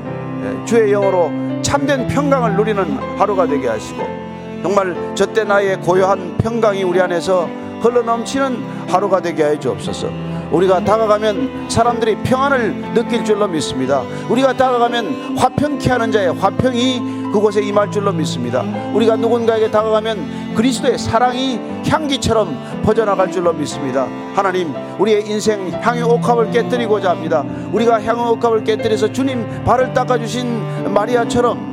주의 0.66 0.92
영으로 0.92 1.32
참된 1.62 2.08
평강을 2.08 2.56
누리는 2.56 2.84
하루가 3.18 3.46
되게 3.46 3.68
하시고 3.68 4.23
정말 4.64 4.96
저때 5.14 5.44
나의 5.44 5.80
고요한 5.82 6.38
평강이 6.38 6.84
우리 6.84 7.02
안에서 7.02 7.50
흘러 7.82 8.02
넘치는 8.02 8.88
하루가 8.88 9.20
되게 9.20 9.44
해 9.44 9.60
주옵소서. 9.60 10.08
우리가 10.52 10.86
다가가면 10.86 11.70
사람들이 11.70 12.16
평안을 12.24 12.94
느낄 12.94 13.26
줄로 13.26 13.46
믿습니다. 13.48 14.04
우리가 14.30 14.54
다가가면 14.54 15.38
화평케 15.38 15.92
하는 15.92 16.12
자의 16.14 16.32
화평이 16.32 17.24
그곳에 17.34 17.62
임할 17.62 17.92
줄로 17.92 18.14
믿습니다. 18.14 18.64
우리가 18.94 19.18
누군가에게 19.18 19.70
다가가면 19.70 20.54
그리스도의 20.56 20.98
사랑이 20.98 21.60
향기처럼 21.86 22.82
퍼져나갈 22.84 23.32
줄로 23.32 23.52
믿습니다. 23.52 24.08
하나님, 24.34 24.74
우리의 25.00 25.28
인생 25.28 25.72
향유 25.82 26.06
옥합을 26.06 26.52
깨뜨리고자 26.52 27.10
합니다. 27.10 27.44
우리가 27.74 28.02
향유 28.02 28.22
옥합을 28.34 28.64
깨뜨려서 28.64 29.12
주님 29.12 29.64
발을 29.66 29.94
닦아주신 29.94 30.94
마리아처럼 30.94 31.73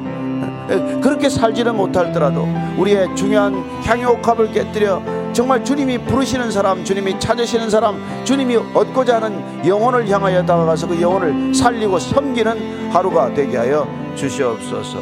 그렇게 1.03 1.29
살지는 1.29 1.77
못할더라도 1.77 2.47
우리의 2.79 3.15
중요한 3.17 3.55
향유 3.85 4.09
옥합을 4.09 4.53
깨뜨려 4.53 5.03
정말 5.33 5.65
주님이 5.65 5.99
부르시는 5.99 6.51
사람, 6.51 6.85
주님이 6.85 7.19
찾으시는 7.19 7.71
사람, 7.71 7.97
주님이 8.25 8.57
얻고자 8.75 9.17
하는 9.17 9.67
영혼을 9.67 10.09
향하여 10.09 10.45
다가가서 10.45 10.89
그 10.89 11.01
영혼을 11.01 11.55
살리고 11.55 11.99
섬기는 11.99 12.91
하루가 12.91 13.33
되게 13.35 13.57
하여 13.57 13.87
주시옵소서. 14.15 14.99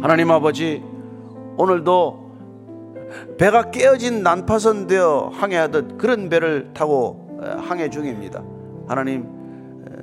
하나님 0.00 0.30
아버지, 0.30 0.82
오늘도 1.56 2.28
배가 3.38 3.70
깨어진 3.70 4.22
난파선 4.22 4.86
되어 4.86 5.30
항해하듯 5.34 5.98
그런 5.98 6.28
배를 6.28 6.70
타고 6.74 7.38
항해 7.40 7.90
중입니다. 7.90 8.42
하나님, 8.86 9.26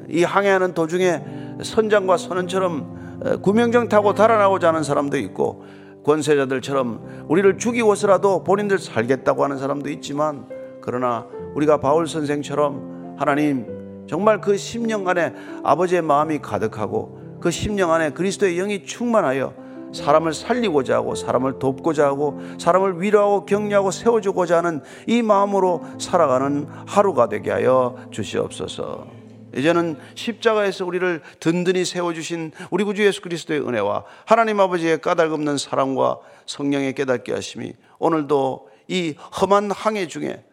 이 0.09 0.23
항해하는 0.23 0.73
도중에 0.73 1.21
선장과 1.61 2.17
선원처럼 2.17 3.04
구명정 3.41 3.89
타고 3.89 4.13
달아나고자 4.13 4.69
하는 4.69 4.83
사람도 4.83 5.17
있고 5.17 5.63
권세자들처럼 6.03 7.25
우리를 7.27 7.57
죽이고서라도 7.57 8.43
본인들 8.43 8.77
살겠다고 8.79 9.43
하는 9.43 9.57
사람도 9.57 9.89
있지만 9.89 10.47
그러나 10.81 11.25
우리가 11.55 11.79
바울 11.79 12.07
선생처럼 12.07 13.15
하나님 13.17 14.05
정말 14.07 14.39
그 14.39 14.55
심령 14.55 15.07
안에 15.07 15.33
아버지의 15.63 16.03
마음이 16.03 16.39
가득하고 16.39 17.37
그 17.39 17.49
심령 17.49 17.91
안에 17.91 18.11
그리스도의 18.11 18.55
영이 18.55 18.85
충만하여 18.85 19.65
사람을 19.93 20.33
살리고자 20.33 20.95
하고 20.97 21.15
사람을 21.15 21.57
돕고자 21.57 22.05
하고 22.05 22.39
사람을 22.59 23.01
위로하고 23.01 23.45
격려하고 23.45 23.91
세워주고자 23.91 24.57
하는 24.57 24.81
이 25.07 25.21
마음으로 25.21 25.81
살아가는 25.99 26.67
하루가 26.85 27.29
되게 27.29 27.51
하여 27.51 27.95
주시옵소서. 28.11 29.14
이제는 29.55 29.97
십자가에서 30.15 30.85
우리를 30.85 31.21
든든히 31.39 31.85
세워주신 31.85 32.51
우리 32.71 32.83
구주 32.83 33.05
예수 33.05 33.21
그리스도의 33.21 33.61
은혜와 33.61 34.03
하나님 34.25 34.59
아버지의 34.59 35.01
까닭 35.01 35.31
없는 35.33 35.57
사랑과 35.57 36.19
성령의 36.45 36.93
깨닫게 36.93 37.33
하심이 37.33 37.73
오늘도 37.99 38.69
이 38.87 39.15
험한 39.41 39.71
항해 39.71 40.07
중에 40.07 40.43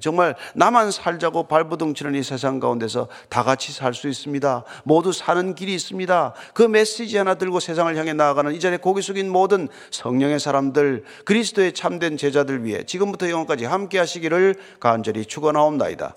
정말 0.00 0.34
나만 0.54 0.90
살자고 0.90 1.48
발부둥치는 1.48 2.14
이 2.14 2.22
세상 2.22 2.60
가운데서 2.60 3.08
다 3.28 3.42
같이 3.42 3.72
살 3.72 3.92
수 3.92 4.08
있습니다. 4.08 4.64
모두 4.84 5.12
사는 5.12 5.54
길이 5.54 5.74
있습니다. 5.74 6.32
그 6.54 6.62
메시지 6.62 7.18
하나 7.18 7.34
들고 7.34 7.60
세상을 7.60 7.94
향해 7.96 8.14
나아가는 8.14 8.54
이 8.54 8.58
자리에 8.58 8.78
고개 8.78 9.02
숙인 9.02 9.28
모든 9.30 9.68
성령의 9.90 10.40
사람들, 10.40 11.04
그리스도의 11.26 11.74
참된 11.74 12.16
제자들 12.16 12.64
위해 12.64 12.84
지금부터 12.84 13.28
영원까지 13.28 13.66
함께 13.66 13.98
하시기를 13.98 14.54
간절히 14.80 15.26
축원하옵나이다. 15.26 16.14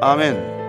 아멘. 0.00 0.67